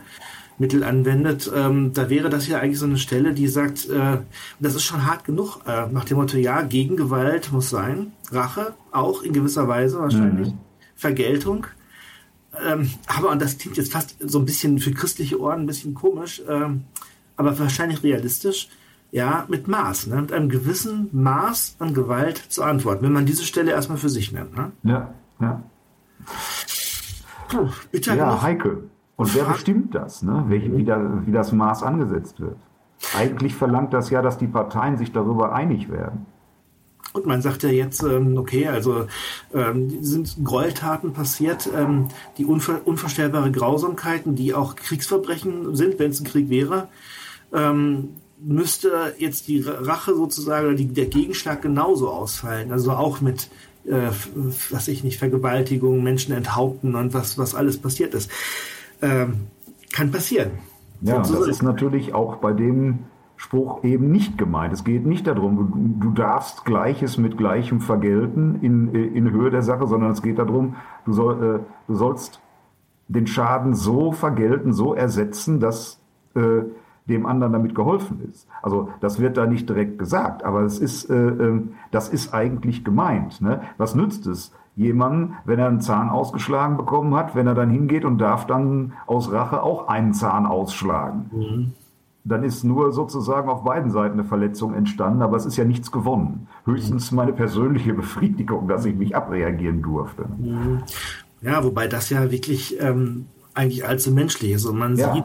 Mittel 0.58 0.82
anwendet, 0.82 1.50
ähm, 1.54 1.92
da 1.92 2.10
wäre 2.10 2.30
das 2.30 2.48
ja 2.48 2.58
eigentlich 2.58 2.78
so 2.78 2.86
eine 2.86 2.98
Stelle, 2.98 3.32
die 3.32 3.48
sagt, 3.48 3.88
äh, 3.88 4.18
das 4.58 4.74
ist 4.74 4.84
schon 4.84 5.06
hart 5.06 5.24
genug, 5.24 5.60
äh, 5.66 5.86
nach 5.86 6.04
dem 6.04 6.18
Motto, 6.18 6.36
ja, 6.36 6.62
Gegengewalt 6.62 7.52
muss 7.52 7.70
sein, 7.70 8.12
Rache 8.30 8.74
auch 8.90 9.22
in 9.22 9.32
gewisser 9.32 9.68
Weise 9.68 9.98
wahrscheinlich, 9.98 10.48
mhm. 10.48 10.58
Vergeltung. 10.96 11.66
Ähm, 12.66 12.90
aber, 13.06 13.30
und 13.30 13.40
das 13.40 13.58
klingt 13.58 13.76
jetzt 13.76 13.92
fast 13.92 14.16
so 14.20 14.38
ein 14.38 14.46
bisschen 14.46 14.78
für 14.78 14.90
christliche 14.90 15.40
Ohren 15.40 15.60
ein 15.60 15.66
bisschen 15.66 15.94
komisch, 15.94 16.42
ähm, 16.48 16.84
aber 17.36 17.56
wahrscheinlich 17.58 18.02
realistisch, 18.02 18.68
ja, 19.10 19.46
mit 19.48 19.68
Maß, 19.68 20.08
ne? 20.08 20.20
mit 20.22 20.32
einem 20.32 20.48
gewissen 20.48 21.08
Maß 21.12 21.76
an 21.78 21.94
Gewalt 21.94 22.42
zu 22.48 22.62
antworten, 22.62 23.04
wenn 23.04 23.12
man 23.12 23.26
diese 23.26 23.44
Stelle 23.44 23.70
erstmal 23.70 23.98
für 23.98 24.10
sich 24.10 24.32
nimmt. 24.32 24.56
Ne? 24.56 24.72
Ja, 24.82 25.14
ja. 25.40 25.62
Puh, 27.48 27.68
bitte 27.90 28.14
ja, 28.14 28.42
Heike. 28.42 28.82
Und 29.18 29.34
wer 29.34 29.46
bestimmt 29.46 29.96
das, 29.96 30.22
ne? 30.22 30.44
Wie, 30.46 30.84
da, 30.84 31.22
wie 31.26 31.32
das 31.32 31.50
Maß 31.50 31.82
angesetzt 31.82 32.38
wird? 32.38 32.56
Eigentlich 33.16 33.52
verlangt 33.56 33.92
das 33.92 34.10
ja, 34.10 34.22
dass 34.22 34.38
die 34.38 34.46
Parteien 34.46 34.96
sich 34.96 35.10
darüber 35.10 35.52
einig 35.52 35.90
werden. 35.90 36.26
Und 37.14 37.26
man 37.26 37.42
sagt 37.42 37.64
ja 37.64 37.68
jetzt, 37.68 38.04
ähm, 38.04 38.36
okay, 38.36 38.68
also 38.68 39.06
ähm, 39.52 40.04
sind 40.04 40.36
Gräueltaten 40.44 41.14
passiert, 41.14 41.68
ähm, 41.76 42.06
die 42.36 42.44
unver 42.44 42.82
unvorstellbare 42.84 43.50
Grausamkeiten, 43.50 44.36
die 44.36 44.54
auch 44.54 44.76
Kriegsverbrechen 44.76 45.74
sind, 45.74 45.98
wenn 45.98 46.12
es 46.12 46.20
ein 46.20 46.24
Krieg 46.24 46.48
wäre, 46.48 46.86
ähm, 47.52 48.10
müsste 48.40 49.14
jetzt 49.18 49.48
die 49.48 49.62
Rache 49.62 50.14
sozusagen, 50.14 50.76
die, 50.76 50.86
der 50.86 51.06
Gegenschlag 51.06 51.60
genauso 51.60 52.08
ausfallen. 52.08 52.70
Also 52.70 52.92
auch 52.92 53.20
mit, 53.20 53.50
äh, 53.84 54.10
was 54.70 54.86
ich 54.86 55.02
nicht, 55.02 55.18
Vergewaltigung, 55.18 56.04
Menschen 56.04 56.34
enthaupten 56.34 56.94
und 56.94 57.14
was, 57.14 57.36
was 57.36 57.56
alles 57.56 57.78
passiert 57.78 58.14
ist 58.14 58.30
ähm, 59.02 59.48
kann 59.92 60.10
passieren. 60.10 60.50
Ja, 61.00 61.18
das 61.18 61.30
ist 61.30 61.62
natürlich 61.62 62.14
auch 62.14 62.36
bei 62.36 62.52
dem 62.52 63.00
Spruch 63.36 63.84
eben 63.84 64.10
nicht 64.10 64.36
gemeint. 64.36 64.72
Es 64.72 64.82
geht 64.82 65.06
nicht 65.06 65.26
darum, 65.26 65.96
du, 66.00 66.10
darfst 66.10 66.64
Gleiches 66.64 67.18
mit 67.18 67.38
Gleichem 67.38 67.80
vergelten 67.80 68.58
in, 68.62 68.92
in 68.92 69.30
Höhe 69.30 69.50
der 69.50 69.62
Sache, 69.62 69.86
sondern 69.86 70.10
es 70.10 70.22
geht 70.22 70.40
darum, 70.40 70.74
du, 71.04 71.12
soll, 71.12 71.60
äh, 71.60 71.60
du 71.86 71.94
sollst 71.94 72.40
den 73.06 73.28
Schaden 73.28 73.74
so 73.74 74.10
vergelten, 74.10 74.72
so 74.72 74.92
ersetzen, 74.92 75.60
dass 75.60 76.00
äh, 76.34 76.62
dem 77.08 77.26
anderen 77.26 77.52
damit 77.52 77.74
geholfen 77.74 78.20
ist. 78.30 78.46
Also 78.60 78.90
das 79.00 79.18
wird 79.18 79.36
da 79.36 79.46
nicht 79.46 79.68
direkt 79.68 79.98
gesagt, 79.98 80.44
aber 80.44 80.62
es 80.62 80.78
ist, 80.78 81.08
äh, 81.08 81.14
äh, 81.14 81.62
das 81.90 82.08
ist 82.08 82.34
eigentlich 82.34 82.84
gemeint. 82.84 83.40
Ne? 83.40 83.62
Was 83.78 83.94
nützt 83.94 84.26
es, 84.26 84.52
jemanden, 84.78 85.34
wenn 85.44 85.58
er 85.58 85.66
einen 85.66 85.80
Zahn 85.80 86.08
ausgeschlagen 86.08 86.76
bekommen 86.76 87.14
hat, 87.14 87.34
wenn 87.34 87.48
er 87.48 87.54
dann 87.54 87.68
hingeht 87.68 88.04
und 88.04 88.18
darf 88.18 88.46
dann 88.46 88.92
aus 89.06 89.32
Rache 89.32 89.62
auch 89.62 89.88
einen 89.88 90.14
Zahn 90.14 90.46
ausschlagen. 90.46 91.30
Mhm. 91.32 91.72
Dann 92.24 92.44
ist 92.44 92.62
nur 92.62 92.92
sozusagen 92.92 93.48
auf 93.48 93.64
beiden 93.64 93.90
Seiten 93.90 94.14
eine 94.14 94.24
Verletzung 94.24 94.74
entstanden, 94.74 95.22
aber 95.22 95.36
es 95.36 95.46
ist 95.46 95.56
ja 95.56 95.64
nichts 95.64 95.90
gewonnen. 95.90 96.46
Höchstens 96.64 97.10
meine 97.10 97.32
persönliche 97.32 97.92
Befriedigung, 97.94 98.68
dass 98.68 98.84
ich 98.84 98.94
mich 98.94 99.16
abreagieren 99.16 99.82
durfte. 99.82 100.26
Mhm. 100.38 100.82
Ja, 101.40 101.64
wobei 101.64 101.88
das 101.88 102.10
ja 102.10 102.30
wirklich 102.30 102.80
ähm, 102.80 103.26
eigentlich 103.58 103.84
allzu 103.84 104.12
menschlich 104.12 104.52
ist. 104.52 104.64
Und 104.64 104.78
man 104.78 104.96
ja. 104.96 105.12
sieht, 105.12 105.24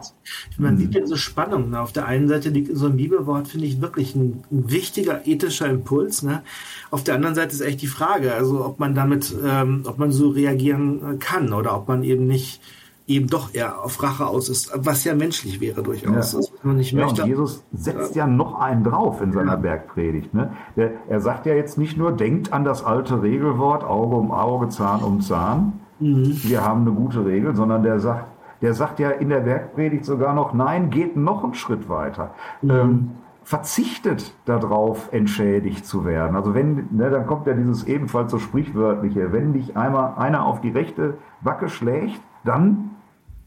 man 0.58 0.74
mhm. 0.74 0.80
sieht 0.80 0.96
diese 0.96 1.18
Spannung. 1.18 1.70
Ne? 1.70 1.80
Auf 1.80 1.92
der 1.92 2.08
einen 2.08 2.28
Seite 2.28 2.50
liegt 2.50 2.76
so 2.76 2.88
ein 2.88 2.98
Bibelwort, 2.98 3.48
finde 3.48 3.68
ich, 3.68 3.80
wirklich 3.80 4.16
ein, 4.16 4.44
ein, 4.52 4.72
wichtiger 4.72 5.28
ethischer 5.28 5.70
Impuls. 5.70 6.24
Ne? 6.24 6.42
Auf 6.90 7.04
der 7.04 7.16
anderen 7.16 7.36
Seite 7.36 7.54
ist 7.54 7.62
echt 7.62 7.82
die 7.82 7.88
Frage, 7.88 8.34
also 8.34 8.66
ob 8.66 8.80
man 8.80 8.96
damit, 8.96 9.34
ähm, 9.46 9.84
ob 9.86 10.00
man 10.00 10.12
so 10.12 10.30
reagieren 10.30 11.20
kann 11.20 11.54
oder 11.54 11.78
ob 11.78 11.88
man 11.88 12.04
eben 12.04 12.26
nicht 12.26 12.60
eben 13.06 13.28
doch 13.28 13.54
eher 13.54 13.84
auf 13.84 14.02
Rache 14.02 14.26
aus 14.26 14.48
ist, 14.48 14.72
was 14.76 15.04
ja 15.04 15.14
menschlich 15.14 15.60
wäre 15.60 15.84
durchaus. 15.84 16.32
Ja. 16.32 16.40
Das, 16.40 16.54
man 16.64 16.78
nicht 16.78 16.94
ja, 16.94 17.04
möchte. 17.04 17.24
Und 17.24 17.28
Jesus 17.28 17.64
setzt 17.74 18.16
ja. 18.16 18.26
ja 18.26 18.32
noch 18.32 18.56
einen 18.56 18.84
drauf 18.84 19.22
in 19.22 19.32
seiner. 19.32 19.58
Bergpredigt. 19.58 20.34
Ne? 20.34 20.54
Der, 20.76 20.92
er 21.10 21.22
sagt 21.22 21.46
ja 21.46 21.54
jetzt 21.54 21.78
nicht 21.78 21.98
nur, 21.98 22.12
denkt 22.12 22.52
an 22.54 22.64
das 22.64 22.84
alte 22.84 23.22
Regelwort, 23.22 23.84
Auge 23.84 24.16
um 24.16 24.32
Auge, 24.32 24.70
Zahn 24.70 25.04
um 25.04 25.22
Zahn, 25.22 25.83
mhm. 26.04 26.44
wir 26.44 26.64
haben 26.64 26.82
eine 26.82 26.92
gute 26.92 27.26
Regel, 27.26 27.56
sondern 27.56 27.84
der 27.84 28.00
sagt, 28.00 28.26
der 28.62 28.74
sagt 28.74 29.00
ja 29.00 29.10
in 29.10 29.30
der 29.30 29.42
Bergpredigt 29.42 30.06
sogar 30.06 30.34
noch, 30.34 30.54
nein, 30.54 30.90
geht 30.90 31.18
noch 31.18 31.44
einen 31.44 31.54
Schritt 31.54 31.90
weiter. 31.90 32.34
Mhm. 32.62 32.70
Ähm, 32.72 33.12
verzichtet 33.44 34.34
darauf, 34.46 35.12
entschädigt 35.12 35.86
zu 35.86 36.06
werden. 36.06 36.36
Also 36.36 36.54
wenn, 36.54 36.88
ne, 36.92 37.10
dann 37.10 37.28
kommt 37.28 37.46
ja 37.46 37.54
dieses 37.54 37.84
ebenfalls 37.84 38.32
so 38.32 38.40
sprichwörtliche, 38.40 39.34
wenn 39.34 39.54
dich 39.54 39.76
einmal 39.76 40.16
einer 40.16 40.46
auf 40.46 40.62
die 40.62 40.70
rechte 40.70 41.18
Backe 41.42 41.68
schlägt, 41.68 42.22
dann 42.46 42.92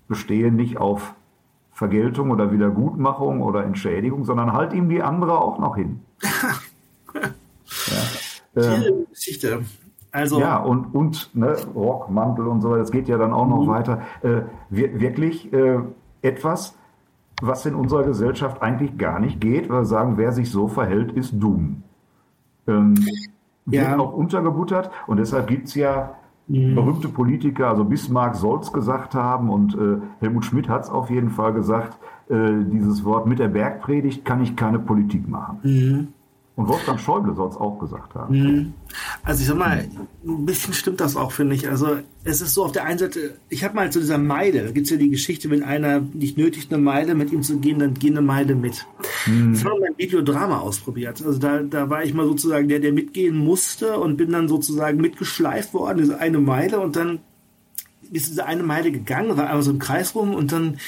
bestehe 0.07 0.53
nicht 0.53 0.77
auf 0.77 1.15
Vergeltung 1.73 2.31
oder 2.31 2.53
Wiedergutmachung 2.53 3.43
oder 3.43 3.65
Entschädigung, 3.65 4.25
sondern 4.25 4.53
halt 4.53 4.73
ihm 4.73 4.89
die 4.89 5.03
andere 5.03 5.41
auch 5.41 5.59
noch 5.59 5.77
hin. 5.77 6.01
ja. 8.55 8.63
äh, 8.63 8.93
Geschichte. 9.11 9.61
Also 10.17 10.41
ja, 10.41 10.57
und, 10.57 10.95
und 10.95 11.31
ne, 11.35 11.55
Rock, 11.75 12.11
Mantel 12.11 12.47
und 12.47 12.63
so 12.63 12.71
weiter, 12.71 12.79
das 12.79 12.91
geht 12.91 13.07
ja 13.07 13.19
dann 13.19 13.35
auch 13.35 13.47
noch 13.47 13.65
mhm. 13.65 13.69
weiter. 13.69 14.01
Äh, 14.23 14.43
wirklich 14.71 15.53
äh, 15.53 15.81
etwas, 16.23 16.75
was 17.43 17.67
in 17.67 17.75
unserer 17.75 18.05
Gesellschaft 18.05 18.63
eigentlich 18.63 18.97
gar 18.97 19.21
nicht 19.21 19.43
geht, 19.43 19.69
weil 19.69 19.81
wir 19.81 19.85
sagen, 19.85 20.17
wer 20.17 20.33
sich 20.33 20.51
so 20.51 20.69
verhält, 20.69 21.13
ist 21.13 21.35
dumm. 21.35 21.83
Ähm, 22.67 22.95
ja. 23.67 23.91
Wird 23.91 24.01
auch 24.01 24.15
untergebuttert 24.15 24.91
und 25.07 25.19
deshalb 25.19 25.49
gibt 25.49 25.69
es 25.69 25.75
ja 25.75 26.15
mhm. 26.47 26.75
berühmte 26.75 27.09
Politiker, 27.09 27.69
also 27.69 27.85
Bismarck 27.85 28.37
soll 28.37 28.61
es 28.61 28.73
gesagt 28.73 29.15
haben 29.15 29.51
und 29.51 29.75
äh, 29.75 29.99
Helmut 30.21 30.47
Schmidt 30.47 30.71
hat 30.71 30.85
es 30.85 30.89
auf 30.89 31.11
jeden 31.11 31.29
Fall 31.29 31.53
gesagt, 31.53 31.99
äh, 32.31 32.65
dieses 32.73 33.05
Wort 33.05 33.27
mit 33.27 33.39
der 33.39 33.49
Bergpredigt 33.49 34.25
kann 34.25 34.41
ich 34.41 34.57
keine 34.57 34.79
Politik 34.79 35.29
machen. 35.29 35.59
Mhm. 35.63 36.09
Und 36.57 36.69
Wolfgang 36.69 36.99
Schäuble 36.99 37.35
soll 37.35 37.51
es 37.51 37.57
auch 37.57 37.79
gesagt 37.79 38.15
haben. 38.15 38.35
Mhm. 38.35 38.75
Also 39.23 39.43
ich 39.43 39.49
sag 39.49 39.59
mal, 39.59 39.87
ein 40.27 40.47
bisschen 40.47 40.73
stimmt 40.73 41.03
das 41.03 41.15
auch, 41.15 41.31
finde 41.31 41.55
ich. 41.55 41.69
Also 41.69 41.99
es 42.25 42.41
ist 42.41 42.55
so 42.55 42.65
auf 42.65 42.73
der 42.73 42.85
einen 42.85 42.99
Seite, 42.99 43.37
ich 43.51 43.63
habe 43.63 43.75
mal 43.75 43.93
zu 43.93 44.01
dieser 44.01 44.17
Meile, 44.17 44.65
da 44.65 44.71
gibt 44.71 44.87
es 44.87 44.91
ja 44.91 44.97
die 44.97 45.11
Geschichte, 45.11 45.51
wenn 45.51 45.63
einer 45.63 46.01
nicht 46.01 46.39
nötigt, 46.39 46.73
eine 46.73 46.83
Meile 46.83 47.15
mit 47.15 47.31
ihm 47.31 47.43
zu 47.43 47.59
gehen, 47.59 47.79
dann 47.79 47.93
geh 47.93 48.09
eine 48.09 48.23
Meile 48.23 48.55
mit. 48.55 48.87
Mhm. 49.27 49.53
Das 49.53 49.67
haben 49.67 49.73
wir 49.75 49.89
beim 49.89 49.99
Videodrama 49.99 50.61
ausprobiert. 50.61 51.23
Also 51.23 51.39
da, 51.39 51.63
da 51.63 51.91
war 51.91 52.05
ich 52.05 52.15
mal 52.15 52.27
sozusagen 52.27 52.69
der, 52.69 52.81
der 52.81 52.95
mitgehen 52.95 53.37
musste 53.37 53.99
und 53.99 54.17
bin 54.17 54.33
dann 54.33 54.49
sozusagen 54.49 54.99
mitgeschleift 54.99 55.75
worden, 55.75 55.99
diese 55.99 56.19
eine 56.21 56.39
Meile 56.39 56.81
und 56.81 56.97
dann 56.97 57.19
ist 58.13 58.31
diese 58.31 58.47
eine 58.47 58.63
Meile 58.63 58.93
gegangen, 58.93 59.37
war 59.37 59.49
einmal 59.49 59.63
so 59.63 59.73
im 59.73 59.79
Kreis 59.79 60.15
rum 60.15 60.35
und 60.35 60.53
dann 60.53 60.79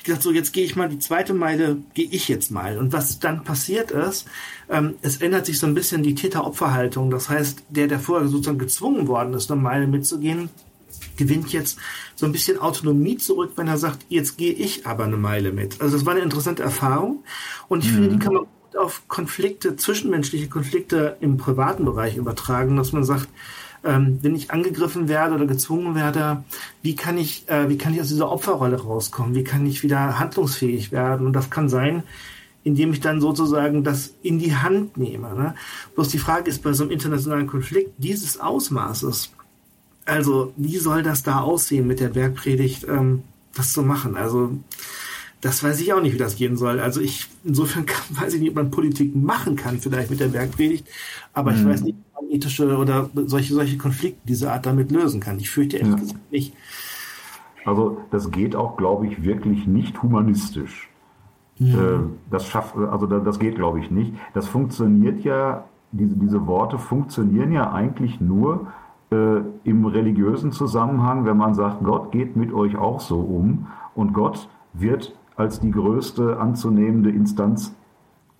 ich 0.00 0.04
gesagt, 0.04 0.22
so 0.22 0.32
jetzt 0.32 0.52
gehe 0.52 0.64
ich 0.64 0.76
mal 0.76 0.88
die 0.88 0.98
zweite 0.98 1.34
Meile, 1.34 1.76
gehe 1.92 2.08
ich 2.10 2.26
jetzt 2.28 2.50
mal. 2.50 2.78
Und 2.78 2.92
was 2.92 3.20
dann 3.20 3.44
passiert 3.44 3.90
ist, 3.90 4.26
ähm, 4.70 4.94
es 5.02 5.18
ändert 5.18 5.44
sich 5.44 5.58
so 5.58 5.66
ein 5.66 5.74
bisschen 5.74 6.02
die 6.02 6.14
Täter-Opfer-Haltung. 6.14 7.10
Das 7.10 7.28
heißt, 7.28 7.64
der, 7.68 7.86
der 7.86 8.00
vorher 8.00 8.28
sozusagen 8.28 8.58
gezwungen 8.58 9.08
worden 9.08 9.34
ist, 9.34 9.50
eine 9.50 9.60
Meile 9.60 9.86
mitzugehen, 9.86 10.48
gewinnt 11.18 11.52
jetzt 11.52 11.78
so 12.16 12.24
ein 12.24 12.32
bisschen 12.32 12.58
Autonomie 12.58 13.18
zurück, 13.18 13.52
wenn 13.56 13.68
er 13.68 13.76
sagt, 13.76 14.06
jetzt 14.08 14.38
gehe 14.38 14.52
ich 14.54 14.86
aber 14.86 15.04
eine 15.04 15.18
Meile 15.18 15.52
mit. 15.52 15.82
Also 15.82 15.98
das 15.98 16.06
war 16.06 16.14
eine 16.14 16.22
interessante 16.22 16.62
Erfahrung 16.62 17.22
und 17.68 17.84
ich 17.84 17.90
mhm. 17.90 17.94
finde, 17.94 18.08
die 18.10 18.18
kann 18.18 18.32
man 18.32 18.42
gut 18.44 18.80
auf 18.80 19.02
Konflikte, 19.06 19.76
zwischenmenschliche 19.76 20.48
Konflikte 20.48 21.18
im 21.20 21.36
privaten 21.36 21.84
Bereich 21.84 22.16
übertragen, 22.16 22.76
dass 22.76 22.92
man 22.92 23.04
sagt, 23.04 23.28
ähm, 23.84 24.18
wenn 24.22 24.34
ich 24.34 24.50
angegriffen 24.50 25.08
werde 25.08 25.34
oder 25.34 25.46
gezwungen 25.46 25.94
werde, 25.94 26.44
wie 26.82 26.96
kann 26.96 27.18
ich, 27.18 27.48
äh, 27.48 27.68
wie 27.68 27.78
kann 27.78 27.94
ich 27.94 28.00
aus 28.00 28.08
dieser 28.08 28.30
Opferrolle 28.30 28.80
rauskommen? 28.80 29.34
Wie 29.34 29.44
kann 29.44 29.66
ich 29.66 29.82
wieder 29.82 30.18
handlungsfähig 30.18 30.92
werden? 30.92 31.26
Und 31.26 31.32
das 31.32 31.50
kann 31.50 31.68
sein, 31.68 32.02
indem 32.62 32.92
ich 32.92 33.00
dann 33.00 33.20
sozusagen 33.20 33.84
das 33.84 34.14
in 34.22 34.38
die 34.38 34.54
Hand 34.54 34.96
nehme. 34.96 35.34
Ne? 35.34 35.54
Bloß 35.94 36.08
die 36.08 36.18
Frage 36.18 36.50
ist 36.50 36.62
bei 36.62 36.72
so 36.72 36.84
einem 36.84 36.92
internationalen 36.92 37.46
Konflikt 37.46 37.92
dieses 37.98 38.38
Ausmaßes, 38.38 39.30
also 40.04 40.52
wie 40.56 40.76
soll 40.76 41.02
das 41.02 41.22
da 41.22 41.40
aussehen 41.40 41.86
mit 41.86 42.00
der 42.00 42.08
Bergpredigt, 42.08 42.84
ähm, 42.88 43.22
das 43.54 43.72
zu 43.72 43.82
machen? 43.82 44.16
Also 44.16 44.58
das 45.40 45.62
weiß 45.62 45.80
ich 45.80 45.92
auch 45.92 46.02
nicht, 46.02 46.12
wie 46.12 46.18
das 46.18 46.36
gehen 46.36 46.56
soll. 46.56 46.80
Also 46.80 47.00
ich, 47.00 47.28
insofern 47.44 47.86
kann, 47.86 48.02
weiß 48.10 48.34
ich 48.34 48.40
nicht, 48.40 48.50
ob 48.50 48.56
man 48.56 48.70
Politik 48.70 49.14
machen 49.14 49.56
kann, 49.56 49.80
vielleicht 49.80 50.10
mit 50.10 50.20
der 50.20 50.28
Bergpredigt, 50.28 50.86
aber 51.32 51.52
mhm. 51.52 51.58
ich 51.58 51.66
weiß 51.66 51.80
nicht, 51.82 51.96
ethische 52.28 52.76
oder 52.76 53.08
solche, 53.14 53.54
solche 53.54 53.78
Konflikte 53.78 54.26
dieser 54.26 54.52
Art 54.52 54.66
damit 54.66 54.90
lösen 54.90 55.20
kann. 55.20 55.38
Ich 55.38 55.50
fürchte 55.50 55.76
ehrlich 55.78 55.94
ja. 55.94 56.00
gesagt 56.00 56.32
nicht. 56.32 56.54
Also 57.64 57.98
das 58.10 58.30
geht 58.30 58.56
auch, 58.56 58.76
glaube 58.76 59.06
ich, 59.06 59.22
wirklich 59.22 59.66
nicht 59.66 60.02
humanistisch. 60.02 60.88
Ja. 61.56 61.96
Äh, 61.96 61.98
das 62.30 62.46
schafft, 62.46 62.76
also 62.76 63.06
das 63.06 63.38
geht, 63.38 63.56
glaube 63.56 63.80
ich, 63.80 63.90
nicht. 63.90 64.14
Das 64.34 64.46
funktioniert 64.48 65.22
ja, 65.24 65.64
diese, 65.92 66.16
diese 66.16 66.46
Worte 66.46 66.78
funktionieren 66.78 67.52
ja 67.52 67.72
eigentlich 67.72 68.20
nur 68.20 68.68
äh, 69.10 69.40
im 69.64 69.84
religiösen 69.84 70.52
Zusammenhang, 70.52 71.24
wenn 71.26 71.36
man 71.36 71.54
sagt, 71.54 71.84
Gott 71.84 72.12
geht 72.12 72.36
mit 72.36 72.52
euch 72.52 72.76
auch 72.76 73.00
so 73.00 73.18
um 73.18 73.66
und 73.94 74.12
Gott 74.14 74.48
wird 74.72 75.14
als 75.36 75.60
die 75.60 75.70
größte 75.70 76.38
anzunehmende 76.38 77.10
Instanz 77.10 77.74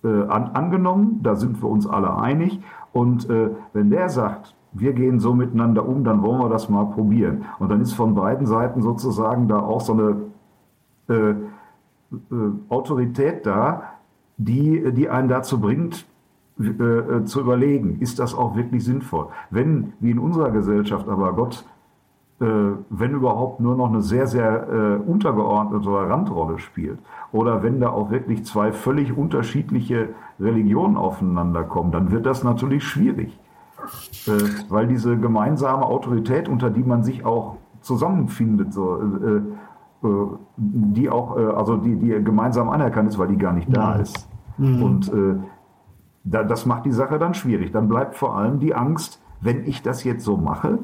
äh, 0.03 0.07
an, 0.07 0.51
angenommen. 0.53 1.19
Da 1.23 1.35
sind 1.35 1.61
wir 1.61 1.69
uns 1.69 1.85
alle 1.85 2.15
einig. 2.17 2.59
Und 2.93 3.29
äh, 3.29 3.49
wenn 3.73 3.89
der 3.89 4.09
sagt, 4.09 4.55
wir 4.73 4.93
gehen 4.93 5.19
so 5.19 5.33
miteinander 5.33 5.87
um, 5.87 6.03
dann 6.03 6.21
wollen 6.21 6.39
wir 6.39 6.49
das 6.49 6.69
mal 6.69 6.85
probieren. 6.85 7.45
Und 7.59 7.69
dann 7.69 7.81
ist 7.81 7.93
von 7.93 8.15
beiden 8.15 8.47
Seiten 8.47 8.81
sozusagen 8.81 9.47
da 9.47 9.59
auch 9.59 9.81
so 9.81 9.93
eine 9.93 10.15
äh, 11.09 11.31
äh, 11.31 11.35
Autorität 12.69 13.45
da, 13.45 13.83
die, 14.37 14.91
die 14.93 15.09
einen 15.09 15.27
dazu 15.27 15.59
bringt, 15.59 16.05
äh, 16.59 16.63
äh, 16.63 17.25
zu 17.25 17.41
überlegen, 17.41 17.99
ist 17.99 18.19
das 18.19 18.35
auch 18.35 18.55
wirklich 18.55 18.83
sinnvoll? 18.83 19.27
Wenn, 19.49 19.93
wie 19.99 20.11
in 20.11 20.19
unserer 20.19 20.51
Gesellschaft 20.51 21.07
aber 21.07 21.33
Gott, 21.33 21.65
wenn 22.41 23.11
überhaupt 23.11 23.59
nur 23.59 23.75
noch 23.75 23.89
eine 23.89 24.01
sehr, 24.01 24.25
sehr 24.25 24.67
äh, 24.67 24.95
untergeordnete 24.95 25.89
Randrolle 25.89 26.57
spielt, 26.57 26.99
oder 27.31 27.63
wenn 27.63 27.79
da 27.79 27.89
auch 27.89 28.11
wirklich 28.11 28.45
zwei 28.45 28.71
völlig 28.71 29.15
unterschiedliche 29.15 30.09
Religionen 30.39 30.97
aufeinander 30.97 31.63
kommen, 31.63 31.91
dann 31.91 32.11
wird 32.11 32.25
das 32.25 32.43
natürlich 32.43 32.83
schwierig. 32.83 33.39
Äh, 34.27 34.31
weil 34.69 34.87
diese 34.87 35.17
gemeinsame 35.17 35.85
Autorität, 35.85 36.49
unter 36.49 36.69
die 36.69 36.83
man 36.83 37.03
sich 37.03 37.25
auch 37.25 37.57
zusammenfindet, 37.81 38.73
so, 38.73 38.97
äh, 38.97 40.07
äh, 40.07 40.27
die 40.57 41.09
auch, 41.09 41.37
äh, 41.37 41.45
also 41.45 41.77
die, 41.77 41.95
die 41.95 42.23
gemeinsam 42.23 42.69
anerkannt 42.69 43.09
ist, 43.09 43.17
weil 43.17 43.27
die 43.27 43.37
gar 43.37 43.53
nicht 43.53 43.75
da 43.75 43.95
ist. 43.95 44.27
Mhm. 44.57 44.83
Und 44.83 45.13
äh, 45.13 45.35
da, 46.23 46.43
das 46.43 46.65
macht 46.65 46.85
die 46.85 46.91
Sache 46.91 47.17
dann 47.17 47.33
schwierig. 47.33 47.71
Dann 47.71 47.87
bleibt 47.87 48.15
vor 48.15 48.35
allem 48.35 48.59
die 48.59 48.75
Angst, 48.75 49.21
wenn 49.41 49.65
ich 49.65 49.81
das 49.81 50.03
jetzt 50.03 50.23
so 50.23 50.37
mache, 50.37 50.79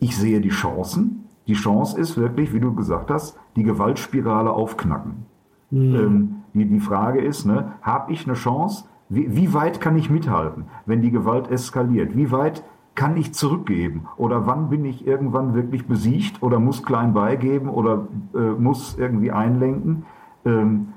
ich 0.00 0.16
sehe 0.16 0.40
die 0.40 0.48
Chancen. 0.48 1.28
Die 1.46 1.54
Chance 1.54 1.98
ist 1.98 2.16
wirklich, 2.16 2.52
wie 2.52 2.60
du 2.60 2.74
gesagt 2.74 3.10
hast, 3.10 3.38
die 3.56 3.62
Gewaltspirale 3.62 4.50
aufknacken. 4.50 5.26
Mhm. 5.70 5.94
Ähm, 5.94 6.34
die, 6.54 6.64
die 6.64 6.80
Frage 6.80 7.20
ist, 7.20 7.44
ne, 7.44 7.72
habe 7.82 8.12
ich 8.12 8.26
eine 8.26 8.34
Chance? 8.34 8.84
Wie, 9.08 9.34
wie 9.36 9.54
weit 9.54 9.80
kann 9.80 9.96
ich 9.96 10.10
mithalten, 10.10 10.64
wenn 10.86 11.02
die 11.02 11.10
Gewalt 11.10 11.50
eskaliert? 11.50 12.16
Wie 12.16 12.30
weit 12.32 12.64
kann 12.94 13.16
ich 13.16 13.34
zurückgeben? 13.34 14.06
Oder 14.16 14.46
wann 14.46 14.68
bin 14.68 14.84
ich 14.84 15.06
irgendwann 15.06 15.54
wirklich 15.54 15.86
besiegt 15.86 16.42
oder 16.42 16.58
muss 16.58 16.82
klein 16.82 17.12
beigeben 17.12 17.68
oder 17.68 18.08
äh, 18.34 18.38
muss 18.38 18.96
irgendwie 18.98 19.30
einlenken? 19.30 20.04
Ähm, 20.44 20.88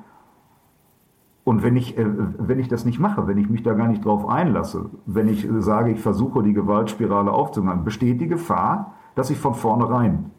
und 1.43 1.61
wenn 1.61 1.75
ich, 1.75 1.97
äh, 1.97 2.05
wenn 2.05 2.59
ich 2.59 2.69
das 2.69 2.85
nicht 2.85 2.99
mache, 2.99 3.27
wenn 3.27 3.37
ich 3.37 3.49
mich 3.49 3.63
da 3.63 3.73
gar 3.73 3.87
nicht 3.87 4.05
drauf 4.05 4.27
einlasse, 4.27 4.89
wenn 5.05 5.27
ich 5.27 5.45
äh, 5.45 5.61
sage, 5.61 5.91
ich 5.91 5.99
versuche 5.99 6.41
die 6.41 6.53
Gewaltspirale 6.53 7.31
aufzumachen, 7.31 7.83
besteht 7.83 8.21
die 8.21 8.27
Gefahr, 8.27 8.93
dass 9.15 9.29
ich 9.29 9.37
von 9.37 9.53
vornherein 9.53 10.31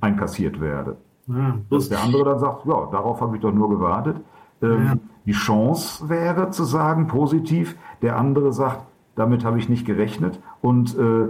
einkassiert 0.00 0.60
werde. 0.60 0.96
Ja, 1.28 1.54
dass 1.70 1.88
der 1.88 2.02
andere 2.02 2.24
dann 2.24 2.40
sagt, 2.40 2.66
ja, 2.66 2.86
darauf 2.90 3.20
habe 3.20 3.36
ich 3.36 3.42
doch 3.42 3.52
nur 3.52 3.70
gewartet. 3.70 4.20
Ähm, 4.60 4.84
ja. 4.84 4.94
Die 5.24 5.32
Chance 5.32 6.08
wäre 6.08 6.50
zu 6.50 6.64
sagen, 6.64 7.06
positiv, 7.06 7.76
der 8.02 8.18
andere 8.18 8.52
sagt, 8.52 8.84
damit 9.14 9.44
habe 9.44 9.58
ich 9.58 9.68
nicht 9.68 9.86
gerechnet. 9.86 10.40
Und 10.60 10.98
äh, 10.98 11.28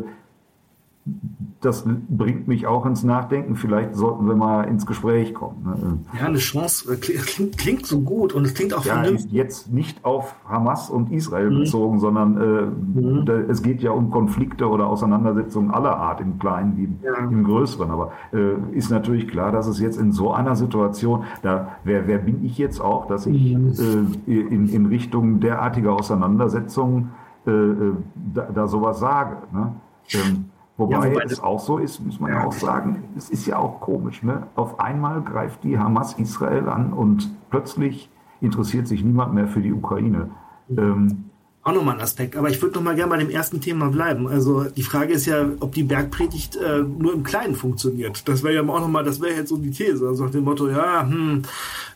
das 1.60 1.84
bringt 2.08 2.48
mich 2.48 2.66
auch 2.66 2.86
ins 2.86 3.04
Nachdenken. 3.04 3.56
Vielleicht 3.56 3.94
sollten 3.94 4.26
wir 4.26 4.34
mal 4.34 4.64
ins 4.64 4.86
Gespräch 4.86 5.32
kommen. 5.32 5.62
Ne? 5.64 5.98
Ja, 6.18 6.26
eine 6.26 6.38
Chance 6.38 6.92
äh, 6.92 6.96
klingt, 6.96 7.56
klingt, 7.56 7.86
so 7.86 8.00
gut 8.00 8.32
und 8.32 8.44
es 8.44 8.54
klingt 8.54 8.74
auch 8.74 8.84
ja, 8.84 8.94
vernünftig. 8.94 9.32
Jetzt 9.32 9.72
nicht 9.72 10.04
auf 10.04 10.34
Hamas 10.48 10.90
und 10.90 11.12
Israel 11.12 11.50
mhm. 11.50 11.58
bezogen, 11.60 12.00
sondern 12.00 12.36
äh, 12.36 13.00
mhm. 13.00 13.26
da, 13.26 13.34
es 13.34 13.62
geht 13.62 13.80
ja 13.82 13.92
um 13.92 14.10
Konflikte 14.10 14.68
oder 14.68 14.86
Auseinandersetzungen 14.86 15.70
aller 15.70 15.96
Art, 15.96 16.20
im 16.20 16.38
Kleinen 16.38 16.76
wie 16.76 17.06
ja. 17.06 17.16
im 17.16 17.44
Größeren. 17.44 17.90
Aber 17.90 18.12
äh, 18.32 18.54
ist 18.76 18.90
natürlich 18.90 19.28
klar, 19.28 19.52
dass 19.52 19.66
es 19.66 19.80
jetzt 19.80 19.98
in 19.98 20.12
so 20.12 20.32
einer 20.32 20.56
Situation, 20.56 21.24
da 21.42 21.76
wer, 21.84 22.06
wer 22.08 22.18
bin 22.18 22.44
ich 22.44 22.58
jetzt 22.58 22.80
auch, 22.80 23.06
dass 23.06 23.26
ich 23.26 23.56
mhm. 23.56 24.22
äh, 24.26 24.32
in, 24.32 24.68
in 24.68 24.86
Richtung 24.86 25.40
derartiger 25.40 25.92
Auseinandersetzungen 25.92 27.10
äh, 27.46 27.50
äh, 27.50 27.92
da, 28.34 28.42
da 28.54 28.66
sowas 28.68 29.00
sage. 29.00 29.36
Ne? 29.52 29.72
Ähm, 30.12 30.46
Wobei, 30.76 31.12
ja, 31.12 31.20
es 31.24 31.40
auch 31.40 31.60
so 31.60 31.78
ist, 31.78 32.00
muss 32.00 32.18
man 32.18 32.32
ja 32.32 32.44
auch 32.44 32.52
sagen, 32.52 33.04
es 33.16 33.28
ist 33.30 33.46
ja 33.46 33.58
auch 33.58 33.80
komisch. 33.80 34.22
Ne? 34.22 34.46
Auf 34.54 34.80
einmal 34.80 35.20
greift 35.22 35.64
die 35.64 35.78
Hamas 35.78 36.14
Israel 36.14 36.68
an 36.68 36.92
und 36.92 37.30
plötzlich 37.50 38.08
interessiert 38.40 38.88
sich 38.88 39.04
niemand 39.04 39.34
mehr 39.34 39.48
für 39.48 39.60
die 39.60 39.72
Ukraine. 39.72 40.30
Ähm, 40.70 41.24
auch 41.64 41.72
nochmal 41.72 41.94
ein 41.94 42.00
Aspekt. 42.00 42.36
Aber 42.36 42.50
ich 42.50 42.60
würde 42.60 42.74
noch 42.74 42.82
mal 42.82 42.96
gerne 42.96 43.10
bei 43.10 43.18
dem 43.18 43.30
ersten 43.30 43.60
Thema 43.60 43.88
bleiben. 43.88 44.26
Also 44.26 44.64
die 44.64 44.82
Frage 44.82 45.12
ist 45.12 45.26
ja, 45.26 45.46
ob 45.60 45.72
die 45.72 45.84
Bergpredigt 45.84 46.56
äh, 46.56 46.80
nur 46.80 47.12
im 47.12 47.22
Kleinen 47.22 47.54
funktioniert. 47.54 48.26
Das 48.26 48.42
wäre 48.42 48.54
ja 48.54 48.62
auch 48.62 48.80
nochmal, 48.80 49.04
das 49.04 49.20
wäre 49.20 49.34
jetzt 49.34 49.50
so 49.50 49.56
die 49.56 49.70
These. 49.70 50.08
Also 50.08 50.24
nach 50.24 50.32
dem 50.32 50.42
Motto, 50.42 50.68
ja, 50.68 51.06
hm, 51.08 51.42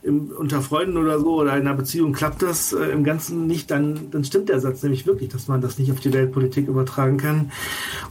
im, 0.06 0.30
unter 0.30 0.62
Freunden 0.62 0.96
oder 0.96 1.18
so 1.20 1.40
oder 1.40 1.54
in 1.56 1.66
einer 1.66 1.74
Beziehung 1.74 2.12
klappt 2.12 2.42
das 2.42 2.72
äh, 2.72 2.86
im 2.86 3.04
Ganzen 3.04 3.46
nicht, 3.46 3.70
dann, 3.70 4.10
dann 4.10 4.24
stimmt 4.24 4.48
der 4.48 4.60
Satz 4.60 4.82
nämlich 4.82 5.06
wirklich, 5.06 5.30
dass 5.30 5.48
man 5.48 5.60
das 5.60 5.78
nicht 5.78 5.90
auf 5.92 6.00
die 6.00 6.12
Weltpolitik 6.12 6.68
übertragen 6.68 7.16
kann. 7.16 7.50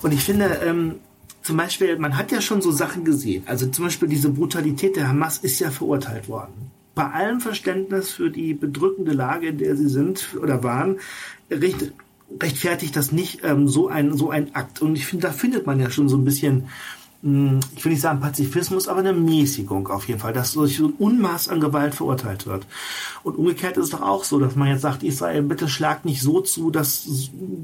Und 0.02 0.14
ich 0.14 0.24
finde, 0.24 0.60
ähm, 0.66 0.96
zum 1.42 1.58
Beispiel, 1.58 1.98
man 1.98 2.18
hat 2.18 2.32
ja 2.32 2.42
schon 2.42 2.62
so 2.62 2.72
Sachen 2.72 3.06
gesehen. 3.06 3.44
Also 3.46 3.68
zum 3.68 3.86
Beispiel 3.86 4.10
diese 4.10 4.30
Brutalität 4.30 4.96
der 4.96 5.08
Hamas 5.08 5.38
ist 5.38 5.60
ja 5.60 5.70
verurteilt 5.72 6.28
worden 6.28 6.72
bei 6.96 7.12
allem 7.12 7.42
Verständnis 7.42 8.12
für 8.12 8.32
die 8.32 8.54
bedrückende 8.54 9.12
Lage, 9.12 9.50
in 9.50 9.58
der 9.58 9.76
sie 9.76 9.90
sind 9.90 10.30
oder 10.42 10.64
waren, 10.64 10.98
recht, 11.52 11.92
rechtfertigt 12.42 12.96
das 12.96 13.12
nicht 13.12 13.42
ähm, 13.44 13.68
so 13.68 13.90
ein 13.90 14.18
so 14.18 14.30
ein 14.32 14.56
Akt. 14.56 14.82
Und 14.82 14.96
ich 14.96 15.06
finde, 15.06 15.28
da 15.28 15.34
findet 15.34 15.68
man 15.68 15.80
ja 15.80 15.92
schon 15.92 16.10
so 16.10 16.18
ein 16.18 16.24
bisschen, 16.24 16.70
ich 17.76 17.84
will 17.84 17.94
nicht 17.94 18.02
sagen 18.02 18.20
Pazifismus, 18.20 18.88
aber 18.88 19.00
eine 19.00 19.12
Mäßigung 19.12 19.88
auf 19.88 20.08
jeden 20.08 20.20
Fall, 20.20 20.32
dass 20.32 20.54
durch 20.54 20.78
so 20.78 20.90
ein 20.90 20.94
Unmaß 20.94 21.50
an 21.50 21.60
Gewalt 21.60 21.96
verurteilt 21.96 22.46
wird. 22.46 22.68
Und 23.24 23.36
umgekehrt 23.36 23.78
ist 23.78 23.86
es 23.86 23.90
doch 23.90 24.04
auch 24.04 24.24
so, 24.24 24.40
dass 24.40 24.56
man 24.56 24.68
jetzt 24.68 24.82
sagt, 24.82 25.02
Israel, 25.02 25.42
bitte 25.42 25.68
schlagt 25.68 26.06
nicht 26.06 26.22
so 26.22 26.42
zu, 26.42 26.70
dass 26.70 27.08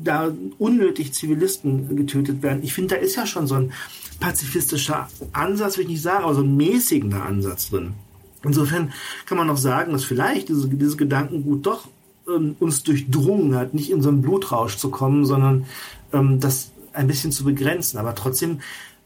da 0.04 0.32
unnötig 0.58 1.14
Zivilisten 1.14 1.96
getötet 1.96 2.42
werden. 2.42 2.64
Ich 2.64 2.74
finde, 2.74 2.96
da 2.96 3.02
ist 3.02 3.16
ja 3.16 3.28
schon 3.28 3.46
so 3.46 3.54
ein 3.54 3.72
pazifistischer 4.20 5.08
Ansatz, 5.32 5.78
will 5.78 5.84
ich 5.84 5.92
nicht 5.92 6.02
sagen, 6.02 6.24
aber 6.24 6.34
so 6.34 6.42
ein 6.42 6.58
mäßigender 6.58 7.24
Ansatz 7.24 7.70
drin. 7.70 7.94
Insofern 8.44 8.92
kann 9.28 9.38
man 9.38 9.46
noch 9.46 9.58
sagen, 9.58 9.92
dass 9.92 10.04
vielleicht 10.04 10.50
diese, 10.50 10.68
dieses 10.70 10.98
Gedankengut 10.98 11.68
doch 11.68 11.88
ähm, 12.28 12.56
uns 12.60 12.82
durchdrungen 12.82 13.56
hat, 13.56 13.76
nicht 13.76 13.92
in 13.92 14.02
so 14.02 14.10
einen 14.10 14.24
Blutrausch 14.24 14.78
zu 14.78 14.90
kommen, 14.90 15.24
sondern 15.24 15.66
ähm, 16.14 16.40
das 16.40 16.72
ein 16.94 17.06
bisschen 17.06 17.32
zu 17.32 17.44
begrenzen. 17.44 18.00
Aber 18.00 18.16
trotzdem 18.16 18.62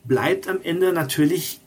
bleibt 0.08 0.48
am 0.48 0.62
Ende 0.62 0.94
natürlich 0.94 1.60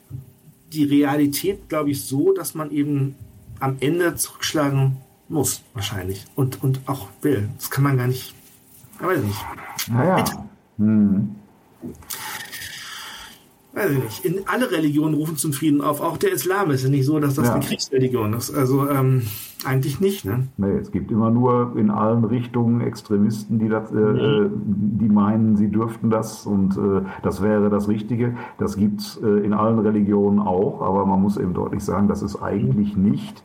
die 0.71 0.83
Realität, 0.83 1.69
glaube 1.69 1.91
ich, 1.91 2.03
so, 2.03 2.33
dass 2.33 2.53
man 2.53 2.71
eben 2.71 3.15
am 3.59 3.77
Ende 3.79 4.15
zurückschlagen 4.15 4.97
muss, 5.27 5.61
wahrscheinlich. 5.73 6.25
Und, 6.35 6.63
und 6.63 6.81
auch 6.87 7.09
will. 7.21 7.49
Das 7.57 7.69
kann 7.69 7.83
man 7.83 7.97
gar 7.97 8.07
nicht. 8.07 8.33
Ich 8.95 9.05
weiß 9.05 9.21
nicht. 9.21 9.45
Naja. 9.87 10.25
Hm 10.77 11.35
weiß 13.73 13.91
ich 13.91 14.03
nicht, 14.03 14.25
in 14.25 14.47
alle 14.47 14.71
Religionen 14.71 15.13
rufen 15.13 15.37
zum 15.37 15.53
Frieden 15.53 15.81
auf. 15.81 16.01
Auch 16.01 16.17
der 16.17 16.31
Islam 16.31 16.71
ist 16.71 16.83
ja 16.83 16.89
nicht 16.89 17.05
so, 17.05 17.19
dass 17.19 17.35
das 17.35 17.47
ja. 17.47 17.53
eine 17.53 17.63
Kriegsreligion 17.63 18.33
ist. 18.33 18.51
Also 18.51 18.89
ähm, 18.89 19.23
eigentlich 19.65 19.99
nicht. 19.99 20.25
Ne? 20.25 20.47
Nee, 20.57 20.77
es 20.77 20.91
gibt 20.91 21.11
immer 21.11 21.29
nur 21.29 21.73
in 21.75 21.91
allen 21.91 22.23
Richtungen 22.23 22.81
Extremisten, 22.81 23.59
die, 23.59 23.69
das, 23.69 23.91
äh, 23.91 23.95
mhm. 23.95 24.51
die 24.99 25.09
meinen, 25.09 25.55
sie 25.55 25.69
dürften 25.69 26.09
das 26.09 26.45
und 26.45 26.77
äh, 26.77 27.05
das 27.21 27.41
wäre 27.41 27.69
das 27.69 27.87
Richtige. 27.87 28.35
Das 28.57 28.75
gibt 28.75 29.01
es 29.01 29.19
äh, 29.21 29.27
in 29.27 29.53
allen 29.53 29.79
Religionen 29.79 30.39
auch, 30.39 30.81
aber 30.81 31.05
man 31.05 31.21
muss 31.21 31.37
eben 31.37 31.53
deutlich 31.53 31.83
sagen, 31.83 32.07
das 32.07 32.21
ist 32.21 32.41
eigentlich 32.41 32.95
nicht 32.97 33.43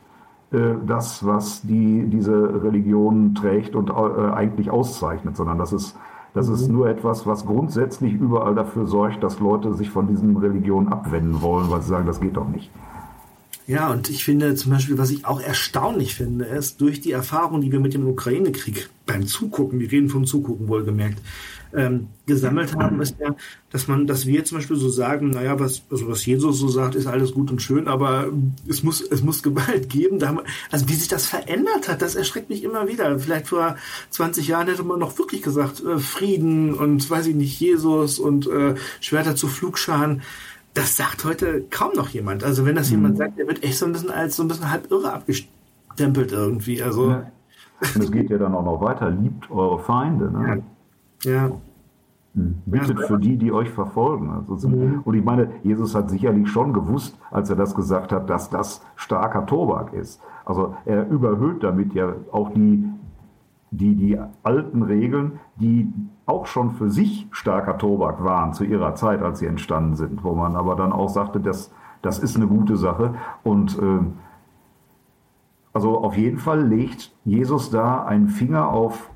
äh, 0.51 0.75
das, 0.87 1.25
was 1.25 1.61
die, 1.61 2.05
diese 2.07 2.63
Religion 2.63 3.35
trägt 3.35 3.75
und 3.75 3.89
äh, 3.89 3.93
eigentlich 3.93 4.71
auszeichnet, 4.71 5.35
sondern 5.35 5.57
das 5.57 5.73
ist 5.73 5.97
das 6.35 6.49
ist 6.49 6.67
mhm. 6.67 6.75
nur 6.75 6.89
etwas, 6.89 7.25
was 7.25 7.45
grundsätzlich 7.45 8.13
überall 8.13 8.53
dafür 8.53 8.85
sorgt, 8.85 9.23
dass 9.23 9.39
Leute 9.39 9.73
sich 9.73 9.89
von 9.89 10.07
diesen 10.07 10.35
Religionen 10.35 10.89
abwenden 10.89 11.41
wollen, 11.41 11.71
weil 11.71 11.81
sie 11.81 11.87
sagen, 11.87 12.05
das 12.05 12.19
geht 12.19 12.35
doch 12.35 12.47
nicht. 12.47 12.69
Ja, 13.67 13.91
und 13.91 14.09
ich 14.09 14.23
finde 14.23 14.53
zum 14.53 14.73
Beispiel, 14.73 14.99
was 14.99 15.09
ich 15.09 15.25
auch 15.25 15.41
erstaunlich 15.41 16.13
finde, 16.13 16.45
ist 16.45 16.81
durch 16.81 17.01
die 17.01 17.13
Erfahrung, 17.13 17.61
die 17.61 17.71
wir 17.71 17.79
mit 17.79 17.95
dem 17.95 18.05
Ukraine-Krieg 18.05 18.89
beim 19.07 19.25
Zugucken, 19.25 19.79
wir 19.79 19.91
reden 19.91 20.09
vom 20.09 20.25
Zugucken 20.25 20.67
wohlgemerkt, 20.67 21.19
ähm, 21.75 22.07
gesammelt 22.25 22.75
haben, 22.75 23.01
ist 23.01 23.15
ja, 23.19 23.35
dass 23.69 23.87
man, 23.87 24.07
dass 24.07 24.25
wir 24.25 24.45
zum 24.45 24.57
Beispiel 24.57 24.77
so 24.77 24.89
sagen, 24.89 25.31
naja, 25.31 25.59
was, 25.59 25.83
also 25.91 26.07
was 26.09 26.25
Jesus 26.25 26.59
so 26.59 26.67
sagt, 26.67 26.95
ist 26.95 27.07
alles 27.07 27.33
gut 27.33 27.51
und 27.51 27.61
schön, 27.61 27.87
aber 27.87 28.29
es 28.67 28.83
muss, 28.83 29.01
es 29.01 29.23
muss 29.23 29.43
Gewalt 29.43 29.89
geben. 29.89 30.21
Wir, 30.21 30.43
also 30.71 30.89
wie 30.89 30.93
sich 30.93 31.07
das 31.07 31.25
verändert 31.25 31.87
hat, 31.87 32.01
das 32.01 32.15
erschreckt 32.15 32.49
mich 32.49 32.63
immer 32.63 32.87
wieder. 32.87 33.19
Vielleicht 33.19 33.47
vor 33.47 33.75
20 34.09 34.47
Jahren 34.47 34.67
hätte 34.67 34.83
man 34.83 34.99
noch 34.99 35.17
wirklich 35.17 35.41
gesagt, 35.41 35.83
äh, 35.83 35.99
Frieden 35.99 36.73
und 36.73 37.09
weiß 37.09 37.27
ich 37.27 37.35
nicht, 37.35 37.59
Jesus 37.59 38.19
und 38.19 38.47
äh, 38.47 38.75
Schwerter 39.01 39.35
zu 39.35 39.47
Flugscharen. 39.47 40.21
Das 40.73 40.97
sagt 40.97 41.23
heute 41.23 41.63
kaum 41.69 41.93
noch 41.95 42.09
jemand. 42.09 42.43
Also 42.43 42.65
wenn 42.65 42.75
das 42.75 42.89
mhm. 42.89 42.97
jemand 42.97 43.17
sagt, 43.17 43.37
der 43.37 43.47
wird 43.47 43.63
echt 43.63 43.77
so 43.77 43.85
ein 43.85 43.93
bisschen 43.93 44.11
als 44.11 44.35
so 44.35 44.43
ein 44.43 44.47
bisschen 44.47 44.71
halb 44.71 44.91
irre 44.91 45.13
abgestempelt 45.13 46.31
irgendwie. 46.31 46.81
Also 46.81 47.11
ja. 47.11 47.31
Und 47.93 48.03
es 48.03 48.11
geht 48.11 48.29
ja 48.29 48.37
dann 48.37 48.55
auch 48.55 48.63
noch 48.63 48.81
weiter. 48.81 49.09
Liebt 49.09 49.49
eure 49.51 49.79
Feinde. 49.79 50.31
Ne? 50.31 50.47
Ja. 50.47 50.63
Ja. 51.23 51.51
Hm. 52.35 52.55
Bittet 52.65 52.99
für 53.01 53.17
die, 53.17 53.37
die 53.37 53.51
euch 53.51 53.69
verfolgen. 53.69 54.29
Also, 54.29 54.67
mhm. 54.67 55.01
Und 55.05 55.13
ich 55.13 55.23
meine, 55.23 55.51
Jesus 55.63 55.95
hat 55.95 56.09
sicherlich 56.09 56.49
schon 56.49 56.73
gewusst, 56.73 57.17
als 57.31 57.49
er 57.49 57.55
das 57.55 57.73
gesagt 57.73 58.11
hat, 58.11 58.29
dass 58.29 58.49
das 58.49 58.85
starker 58.95 59.45
Tobak 59.45 59.93
ist. 59.93 60.21
Also 60.43 60.75
er 60.85 61.07
überhöht 61.07 61.63
damit 61.63 61.93
ja 61.93 62.13
auch 62.31 62.51
die, 62.51 62.83
die, 63.71 63.95
die 63.95 64.19
alten 64.43 64.83
Regeln, 64.83 65.39
die 65.55 65.91
auch 66.25 66.45
schon 66.45 66.71
für 66.71 66.89
sich 66.89 67.27
starker 67.31 67.77
Tobak 67.77 68.23
waren 68.23 68.53
zu 68.53 68.65
ihrer 68.65 68.95
Zeit, 68.95 69.21
als 69.21 69.39
sie 69.39 69.45
entstanden 69.45 69.95
sind, 69.95 70.23
wo 70.23 70.35
man 70.35 70.55
aber 70.55 70.75
dann 70.75 70.91
auch 70.91 71.09
sagte, 71.09 71.39
das, 71.39 71.71
das 72.01 72.19
ist 72.19 72.35
eine 72.35 72.47
gute 72.47 72.75
Sache. 72.75 73.15
Und 73.43 73.79
äh, 73.79 73.99
also 75.71 75.97
auf 75.99 76.17
jeden 76.17 76.37
Fall 76.37 76.61
legt 76.65 77.13
Jesus 77.23 77.69
da 77.69 78.03
einen 78.03 78.27
Finger 78.27 78.69
auf 78.69 79.09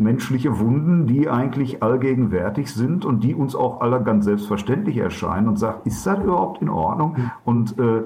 menschliche 0.00 0.58
Wunden, 0.58 1.06
die 1.06 1.28
eigentlich 1.28 1.82
allgegenwärtig 1.82 2.72
sind 2.72 3.04
und 3.04 3.22
die 3.22 3.34
uns 3.34 3.54
auch 3.54 3.80
alle 3.80 4.02
ganz 4.02 4.24
selbstverständlich 4.24 4.96
erscheinen 4.96 5.48
und 5.48 5.58
sagt, 5.58 5.86
ist 5.86 6.06
das 6.06 6.18
überhaupt 6.18 6.62
in 6.62 6.70
Ordnung? 6.70 7.16
Mhm. 7.16 7.30
Und 7.44 7.78
äh, 7.78 8.02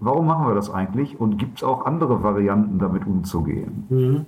warum 0.00 0.26
machen 0.26 0.48
wir 0.48 0.54
das 0.54 0.70
eigentlich? 0.70 1.20
Und 1.20 1.38
gibt 1.38 1.58
es 1.58 1.62
auch 1.62 1.86
andere 1.86 2.22
Varianten, 2.22 2.78
damit 2.78 3.06
umzugehen? 3.06 3.86
Mhm. 3.88 4.26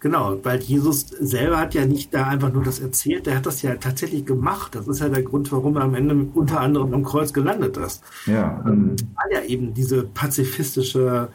Genau, 0.00 0.38
weil 0.42 0.60
Jesus 0.60 1.08
selber 1.08 1.58
hat 1.58 1.74
ja 1.74 1.84
nicht 1.84 2.14
da 2.14 2.26
einfach 2.26 2.50
nur 2.50 2.62
das 2.62 2.80
erzählt, 2.80 3.26
der 3.26 3.36
hat 3.36 3.44
das 3.44 3.60
ja 3.60 3.74
tatsächlich 3.74 4.24
gemacht. 4.24 4.74
Das 4.74 4.88
ist 4.88 5.00
ja 5.00 5.10
der 5.10 5.22
Grund, 5.22 5.52
warum 5.52 5.76
er 5.76 5.82
am 5.82 5.94
Ende 5.94 6.26
unter 6.32 6.60
anderem 6.60 6.94
am 6.94 7.04
Kreuz 7.04 7.34
gelandet 7.34 7.76
ist. 7.76 8.02
Ja. 8.24 8.64
Ähm, 8.66 8.96
weil 9.14 9.32
er 9.32 9.44
eben 9.44 9.74
diese 9.74 10.04
pazifistische 10.04 11.28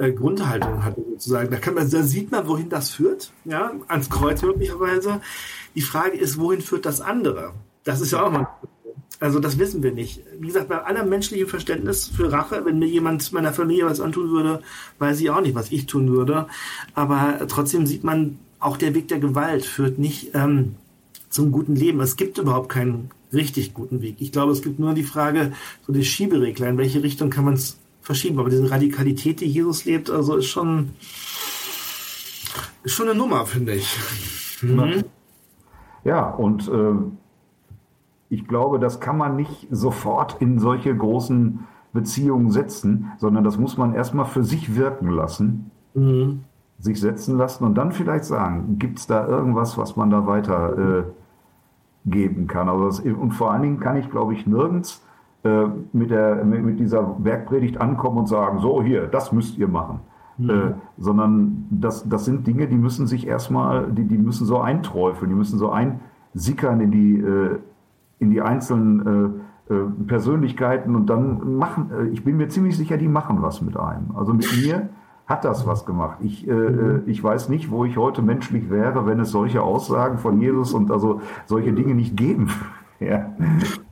äh, 0.00 0.12
Grundhaltung 0.12 0.82
hatte 0.82 1.02
sozusagen. 1.10 1.50
Da, 1.50 1.58
kann 1.58 1.74
man, 1.74 1.88
da 1.90 2.02
sieht 2.02 2.30
man, 2.32 2.48
wohin 2.48 2.70
das 2.70 2.90
führt, 2.90 3.32
ja, 3.44 3.72
ans 3.88 4.08
Kreuz 4.08 4.42
möglicherweise. 4.42 5.20
Die 5.74 5.82
Frage 5.82 6.16
ist, 6.16 6.38
wohin 6.38 6.62
führt 6.62 6.86
das 6.86 7.00
andere? 7.00 7.52
Das 7.84 8.00
ist 8.00 8.12
ja 8.12 8.22
auch 8.22 8.32
mal. 8.32 8.48
Also 9.20 9.38
das 9.38 9.58
wissen 9.58 9.82
wir 9.82 9.92
nicht. 9.92 10.22
Wie 10.38 10.46
gesagt, 10.46 10.68
bei 10.68 10.82
aller 10.82 11.04
menschlichen 11.04 11.46
Verständnis 11.46 12.08
für 12.08 12.32
Rache, 12.32 12.64
wenn 12.64 12.78
mir 12.78 12.88
jemand 12.88 13.30
meiner 13.32 13.52
Familie 13.52 13.84
was 13.84 14.00
antun 14.00 14.30
würde, 14.30 14.62
weiß 14.98 15.20
ich 15.20 15.28
auch 15.28 15.42
nicht, 15.42 15.54
was 15.54 15.70
ich 15.70 15.84
tun 15.84 16.10
würde. 16.10 16.46
Aber 16.94 17.38
trotzdem 17.46 17.86
sieht 17.86 18.02
man, 18.02 18.38
auch 18.58 18.78
der 18.78 18.94
Weg 18.94 19.08
der 19.08 19.18
Gewalt 19.18 19.66
führt 19.66 19.98
nicht 19.98 20.30
ähm, 20.32 20.76
zum 21.28 21.52
guten 21.52 21.76
Leben. 21.76 22.00
Es 22.00 22.16
gibt 22.16 22.38
überhaupt 22.38 22.70
keinen 22.70 23.10
richtig 23.32 23.74
guten 23.74 24.00
Weg. 24.00 24.16
Ich 24.20 24.32
glaube, 24.32 24.52
es 24.52 24.62
gibt 24.62 24.78
nur 24.78 24.94
die 24.94 25.02
Frage, 25.02 25.52
so 25.86 25.92
die 25.92 26.04
Schieberegler, 26.04 26.68
in 26.68 26.78
welche 26.78 27.02
Richtung 27.02 27.28
kann 27.28 27.44
man 27.44 27.54
es 27.54 27.79
verschieben. 28.10 28.40
Aber 28.40 28.50
diese 28.50 28.68
Radikalität, 28.68 29.40
die 29.40 29.46
Jesus 29.46 29.84
lebt, 29.84 30.10
also 30.10 30.34
ist 30.34 30.46
schon, 30.46 30.90
ist 32.82 32.94
schon 32.94 33.08
eine 33.08 33.16
Nummer, 33.16 33.46
finde 33.46 33.74
ich. 33.74 33.96
Mhm. 34.62 35.04
Ja, 36.02 36.28
und 36.28 36.68
äh, 36.68 36.94
ich 38.28 38.48
glaube, 38.48 38.80
das 38.80 38.98
kann 38.98 39.16
man 39.16 39.36
nicht 39.36 39.68
sofort 39.70 40.38
in 40.40 40.58
solche 40.58 40.94
großen 40.96 41.60
Beziehungen 41.92 42.50
setzen, 42.50 43.12
sondern 43.18 43.44
das 43.44 43.58
muss 43.58 43.76
man 43.76 43.94
erstmal 43.94 44.26
für 44.26 44.42
sich 44.42 44.74
wirken 44.74 45.10
lassen, 45.10 45.70
mhm. 45.94 46.40
sich 46.80 46.98
setzen 46.98 47.36
lassen 47.36 47.62
und 47.62 47.76
dann 47.76 47.92
vielleicht 47.92 48.24
sagen, 48.24 48.76
gibt 48.80 48.98
es 48.98 49.06
da 49.06 49.24
irgendwas, 49.26 49.78
was 49.78 49.94
man 49.94 50.10
da 50.10 50.26
weiter 50.26 50.78
äh, 50.78 51.02
geben 52.06 52.48
kann. 52.48 52.68
Also 52.68 52.86
das, 52.86 53.00
und 53.00 53.32
vor 53.32 53.52
allen 53.52 53.62
Dingen 53.62 53.78
kann 53.78 53.96
ich, 53.96 54.10
glaube 54.10 54.34
ich, 54.34 54.48
nirgends 54.48 55.00
mit, 55.92 56.10
der, 56.10 56.44
mit 56.44 56.78
dieser 56.78 57.16
Werkpredigt 57.24 57.80
ankommen 57.80 58.18
und 58.18 58.28
sagen, 58.28 58.58
so 58.58 58.82
hier, 58.82 59.06
das 59.06 59.32
müsst 59.32 59.56
ihr 59.56 59.68
machen. 59.68 60.00
Mhm. 60.40 60.50
Äh, 60.50 60.74
sondern 60.98 61.66
das, 61.70 62.08
das 62.08 62.24
sind 62.24 62.46
Dinge, 62.46 62.66
die 62.66 62.76
müssen 62.76 63.06
sich 63.06 63.26
erstmal, 63.26 63.90
die, 63.90 64.04
die 64.04 64.18
müssen 64.18 64.46
so 64.46 64.60
einträufeln, 64.60 65.30
die 65.30 65.36
müssen 65.36 65.58
so 65.58 65.70
einsickern 65.70 66.80
in 66.80 66.90
die, 66.90 67.18
äh, 67.18 67.58
in 68.18 68.30
die 68.30 68.40
einzelnen 68.40 69.40
äh, 69.68 69.74
äh, 69.74 69.84
Persönlichkeiten 70.06 70.96
und 70.96 71.06
dann 71.06 71.56
machen, 71.56 71.90
äh, 71.92 72.06
ich 72.08 72.24
bin 72.24 72.36
mir 72.36 72.48
ziemlich 72.48 72.76
sicher, 72.76 72.96
die 72.96 73.08
machen 73.08 73.42
was 73.42 73.60
mit 73.62 73.76
einem. 73.76 74.16
Also 74.16 74.34
mit 74.34 74.46
mir 74.60 74.88
hat 75.26 75.44
das 75.44 75.66
was 75.66 75.86
gemacht. 75.86 76.18
Ich, 76.22 76.48
äh, 76.48 76.52
mhm. 76.52 77.02
ich 77.06 77.22
weiß 77.22 77.48
nicht, 77.50 77.70
wo 77.70 77.84
ich 77.84 77.96
heute 77.96 78.20
menschlich 78.20 78.70
wäre, 78.70 79.06
wenn 79.06 79.20
es 79.20 79.30
solche 79.30 79.62
Aussagen 79.62 80.18
von 80.18 80.40
Jesus 80.40 80.72
und 80.74 80.90
also 80.90 81.20
solche 81.46 81.72
Dinge 81.72 81.94
nicht 81.94 82.16
geben. 82.16 82.48
ja. 83.00 83.26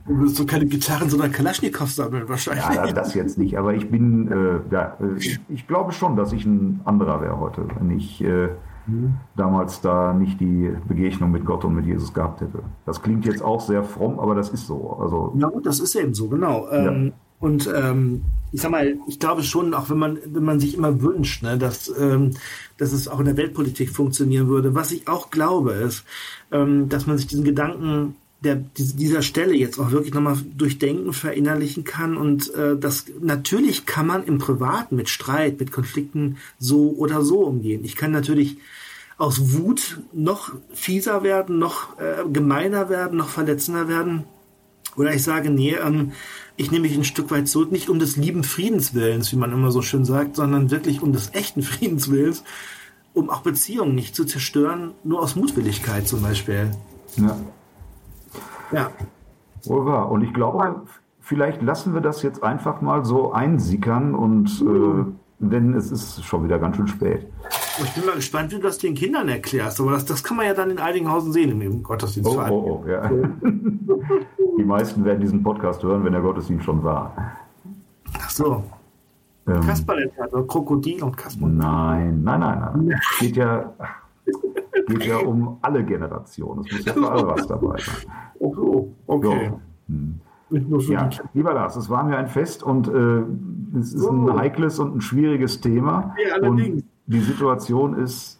Du 0.09 0.17
würdest 0.17 0.37
so 0.37 0.45
keine 0.47 0.65
Gitarren, 0.65 1.07
sondern 1.07 1.31
Kalaschnikow 1.31 1.87
sammeln 1.87 2.27
wahrscheinlich. 2.27 2.65
Ja, 2.65 2.91
das 2.91 3.13
jetzt 3.13 3.37
nicht, 3.37 3.55
aber 3.59 3.75
ich 3.75 3.91
bin, 3.91 4.31
äh, 4.31 4.73
ja, 4.73 4.97
ich, 5.15 5.39
ich, 5.49 5.67
glaube 5.67 5.91
schon, 5.91 6.15
dass 6.15 6.33
ich 6.33 6.45
ein 6.45 6.81
anderer 6.83 7.21
wäre 7.21 7.39
heute, 7.39 7.67
wenn 7.77 7.91
ich 7.91 8.19
äh, 8.23 8.49
mhm. 8.87 9.17
damals 9.35 9.81
da 9.81 10.13
nicht 10.13 10.41
die 10.41 10.71
Begegnung 10.87 11.29
mit 11.29 11.45
Gott 11.45 11.63
und 11.63 11.75
mit 11.75 11.85
Jesus 11.85 12.11
gehabt 12.11 12.41
hätte. 12.41 12.63
Das 12.87 13.03
klingt 13.03 13.23
jetzt 13.27 13.43
auch 13.43 13.61
sehr 13.61 13.83
fromm, 13.83 14.19
aber 14.19 14.33
das 14.33 14.49
ist 14.49 14.65
so. 14.65 14.97
Also, 14.99 15.35
ja, 15.37 15.51
das 15.63 15.79
ist 15.79 15.93
eben 15.93 16.15
so, 16.15 16.27
genau. 16.27 16.67
Ähm, 16.71 17.05
ja. 17.05 17.11
Und 17.39 17.71
ähm, 17.73 18.23
ich 18.51 18.61
sag 18.61 18.71
mal, 18.71 18.97
ich 19.07 19.19
glaube 19.19 19.43
schon, 19.43 19.75
auch 19.75 19.91
wenn 19.91 19.99
man, 19.99 20.17
wenn 20.25 20.43
man 20.43 20.59
sich 20.59 20.75
immer 20.75 21.03
wünscht, 21.03 21.43
ne, 21.43 21.59
dass, 21.59 21.93
ähm, 21.99 22.31
dass 22.77 22.93
es 22.93 23.07
auch 23.07 23.19
in 23.19 23.25
der 23.25 23.37
Weltpolitik 23.37 23.91
funktionieren 23.91 24.47
würde, 24.47 24.73
was 24.73 24.91
ich 24.91 25.07
auch 25.07 25.29
glaube, 25.29 25.73
ist, 25.73 26.03
ähm, 26.51 26.89
dass 26.89 27.05
man 27.05 27.19
sich 27.19 27.27
diesen 27.27 27.43
Gedanken 27.43 28.15
der, 28.41 28.55
dieser 28.77 29.21
Stelle 29.21 29.53
jetzt 29.53 29.79
auch 29.79 29.91
wirklich 29.91 30.13
nochmal 30.13 30.37
durchdenken, 30.55 31.13
verinnerlichen 31.13 31.83
kann. 31.83 32.15
Und 32.15 32.53
äh, 32.53 32.77
das 32.77 33.05
natürlich 33.21 33.85
kann 33.85 34.07
man 34.07 34.23
im 34.23 34.37
Privaten 34.37 34.95
mit 34.95 35.09
Streit, 35.09 35.59
mit 35.59 35.71
Konflikten 35.71 36.37
so 36.57 36.91
oder 36.91 37.21
so 37.21 37.39
umgehen. 37.39 37.83
Ich 37.83 37.95
kann 37.95 38.11
natürlich 38.11 38.57
aus 39.17 39.53
Wut 39.53 39.99
noch 40.13 40.53
fieser 40.73 41.23
werden, 41.23 41.59
noch 41.59 41.99
äh, 41.99 42.23
gemeiner 42.31 42.89
werden, 42.89 43.17
noch 43.17 43.29
verletzender 43.29 43.89
werden. 43.89 44.23
Oder 44.95 45.13
ich 45.13 45.23
sage, 45.23 45.49
nee, 45.49 45.75
ähm, 45.75 46.13
ich 46.55 46.71
nehme 46.71 46.87
mich 46.87 46.97
ein 46.97 47.03
Stück 47.03 47.29
weit 47.31 47.49
zurück, 47.49 47.71
nicht 47.71 47.89
um 47.89 47.99
des 47.99 48.15
lieben 48.15 48.45
Friedenswillens, 48.45 49.31
wie 49.33 49.37
man 49.37 49.51
immer 49.51 49.71
so 49.71 49.81
schön 49.81 50.05
sagt, 50.05 50.37
sondern 50.37 50.71
wirklich 50.71 51.01
um 51.01 51.11
des 51.11 51.33
echten 51.33 51.61
Friedenswillens, 51.63 52.43
um 53.13 53.29
auch 53.29 53.41
Beziehungen 53.41 53.95
nicht 53.95 54.15
zu 54.15 54.23
zerstören, 54.23 54.91
nur 55.03 55.21
aus 55.21 55.35
Mutwilligkeit 55.35 56.07
zum 56.07 56.21
Beispiel. 56.21 56.71
Ja. 57.17 57.37
Ja. 58.71 58.91
Wohl 59.63 59.85
wahr. 59.85 60.11
Und 60.11 60.23
ich 60.23 60.33
glaube, 60.33 60.83
vielleicht 61.19 61.61
lassen 61.61 61.93
wir 61.93 62.01
das 62.01 62.23
jetzt 62.23 62.43
einfach 62.43 62.81
mal 62.81 63.05
so 63.05 63.31
einsickern 63.31 64.15
und 64.15 64.61
äh, 64.61 65.11
denn 65.39 65.73
es 65.73 65.91
ist 65.91 66.23
schon 66.25 66.43
wieder 66.43 66.59
ganz 66.59 66.75
schön 66.75 66.87
spät. 66.87 67.25
Ich 67.81 67.93
bin 67.93 68.05
mal 68.05 68.15
gespannt, 68.15 68.51
wie 68.51 68.55
du 68.55 68.61
das 68.61 68.77
den 68.77 68.93
Kindern 68.93 69.29
erklärst, 69.29 69.79
aber 69.79 69.91
das, 69.91 70.05
das 70.05 70.23
kann 70.23 70.35
man 70.35 70.45
ja 70.45 70.53
dann 70.53 70.69
in 70.69 70.79
Eidinghausen 70.79 71.31
sehen 71.31 71.61
im 71.61 71.81
Gottesdienst. 71.81 72.29
Oh, 72.29 72.41
oh, 72.49 72.83
oh, 72.83 72.89
ja. 72.89 73.09
Die 74.57 74.65
meisten 74.65 75.05
werden 75.05 75.21
diesen 75.21 75.41
Podcast 75.41 75.81
hören, 75.81 76.03
wenn 76.03 76.11
der 76.11 76.21
Gottesdienst 76.21 76.65
schon 76.65 76.83
war. 76.83 77.37
Ach 78.19 78.29
so. 78.29 78.63
Ähm, 79.47 79.61
Kasperle, 79.61 80.11
also 80.17 80.43
Krokodil 80.43 81.01
und 81.03 81.15
Kasperle. 81.15 81.53
Nein, 81.53 82.23
nein, 82.23 82.39
nein, 82.41 82.59
nein. 82.59 82.99
Es 82.99 83.19
geht 83.19 83.37
ja, 83.37 83.73
geht 84.89 85.05
ja 85.05 85.17
um 85.17 85.57
alle 85.61 85.83
Generationen. 85.83 86.65
Es 86.65 86.71
muss 86.71 86.85
ja 86.85 86.93
für 86.93 87.11
alle 87.11 87.27
was 87.27 87.47
dabei 87.47 87.77
sein. 87.77 87.95
Oh, 88.41 88.55
so, 88.55 88.95
okay. 89.07 89.51
So. 89.51 89.59
Hm. 89.89 90.19
Ja, 90.89 91.09
lieber 91.33 91.53
Lars, 91.53 91.75
es 91.75 91.89
war 91.89 92.03
mir 92.05 92.17
ein 92.17 92.27
Fest 92.27 92.63
und 92.63 92.87
äh, 92.87 93.23
es 93.77 93.93
ist 93.93 94.07
ein 94.07 94.33
heikles 94.35 94.79
und 94.79 94.95
ein 94.95 95.01
schwieriges 95.01 95.61
Thema. 95.61 96.15
Ja, 96.25 96.35
allerdings. 96.35 96.81
Und 96.81 96.89
die 97.05 97.19
Situation 97.19 97.95
ist 97.95 98.39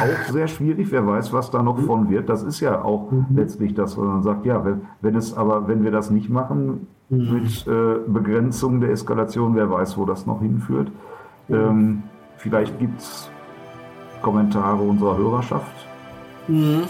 auch 0.00 0.32
sehr 0.32 0.48
schwierig. 0.48 0.90
Wer 0.90 1.06
weiß, 1.06 1.32
was 1.32 1.50
da 1.50 1.62
noch 1.62 1.78
von 1.78 2.10
wird. 2.10 2.28
Das 2.28 2.42
ist 2.42 2.60
ja 2.60 2.82
auch 2.82 3.10
mhm. 3.10 3.26
letztlich 3.34 3.74
das, 3.74 3.96
was 3.96 4.04
man 4.04 4.22
sagt, 4.22 4.46
ja, 4.46 4.64
wenn, 4.64 4.82
wenn, 5.00 5.16
es 5.16 5.34
aber, 5.34 5.68
wenn 5.68 5.84
wir 5.84 5.90
das 5.90 6.10
nicht 6.10 6.28
machen 6.28 6.86
mhm. 7.08 7.32
mit 7.32 7.66
äh, 7.66 7.96
Begrenzung 8.06 8.80
der 8.80 8.90
Eskalation, 8.90 9.54
wer 9.54 9.70
weiß, 9.70 9.96
wo 9.96 10.04
das 10.04 10.26
noch 10.26 10.40
hinführt. 10.40 10.90
Ähm, 11.48 12.02
vielleicht 12.36 12.78
gibt 12.78 13.00
es 13.00 13.30
Kommentare 14.24 14.82
unserer 14.82 15.16
Hörerschaft. 15.16 15.86
Mhm. 16.48 16.84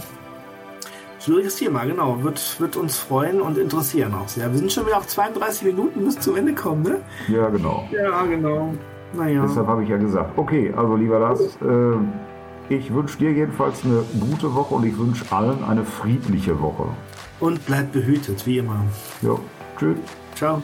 Schwieriges 1.18 1.56
Thema, 1.56 1.84
genau. 1.84 2.22
Wird, 2.22 2.60
wird 2.60 2.76
uns 2.76 2.98
freuen 2.98 3.40
und 3.40 3.58
interessieren 3.58 4.14
auch 4.14 4.28
sehr. 4.28 4.50
Wir 4.50 4.58
sind 4.58 4.70
schon 4.70 4.86
wieder 4.86 4.98
auf 4.98 5.06
32 5.06 5.64
Minuten, 5.64 6.04
bis 6.04 6.18
zum 6.20 6.36
Ende 6.36 6.54
kommen, 6.54 6.82
ne? 6.82 7.00
Ja, 7.28 7.48
genau. 7.48 7.88
Ja, 7.90 8.22
genau. 8.24 8.74
Naja. 9.16 9.44
Deshalb 9.46 9.66
habe 9.66 9.82
ich 9.82 9.88
ja 9.88 9.96
gesagt, 9.96 10.36
okay, 10.36 10.72
also 10.76 10.96
lieber 10.96 11.18
Lars, 11.18 11.40
äh, 11.40 12.74
ich 12.74 12.92
wünsche 12.92 13.18
dir 13.18 13.32
jedenfalls 13.32 13.84
eine 13.84 14.04
gute 14.20 14.54
Woche 14.54 14.74
und 14.74 14.84
ich 14.84 14.96
wünsche 14.98 15.24
allen 15.30 15.64
eine 15.64 15.84
friedliche 15.84 16.60
Woche. 16.60 16.84
Und 17.40 17.64
bleibt 17.66 17.92
behütet, 17.92 18.46
wie 18.46 18.58
immer. 18.58 18.84
Ja, 19.22 19.36
tschüss. 19.78 19.96
Ciao. 20.34 20.62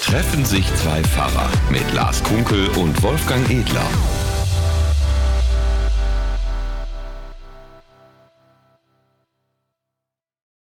Treffen 0.00 0.44
sich 0.44 0.66
zwei 0.74 1.02
Pfarrer 1.02 1.48
mit 1.70 1.92
Lars 1.94 2.22
Kunkel 2.22 2.68
und 2.76 3.02
Wolfgang 3.02 3.48
Edler. 3.50 3.86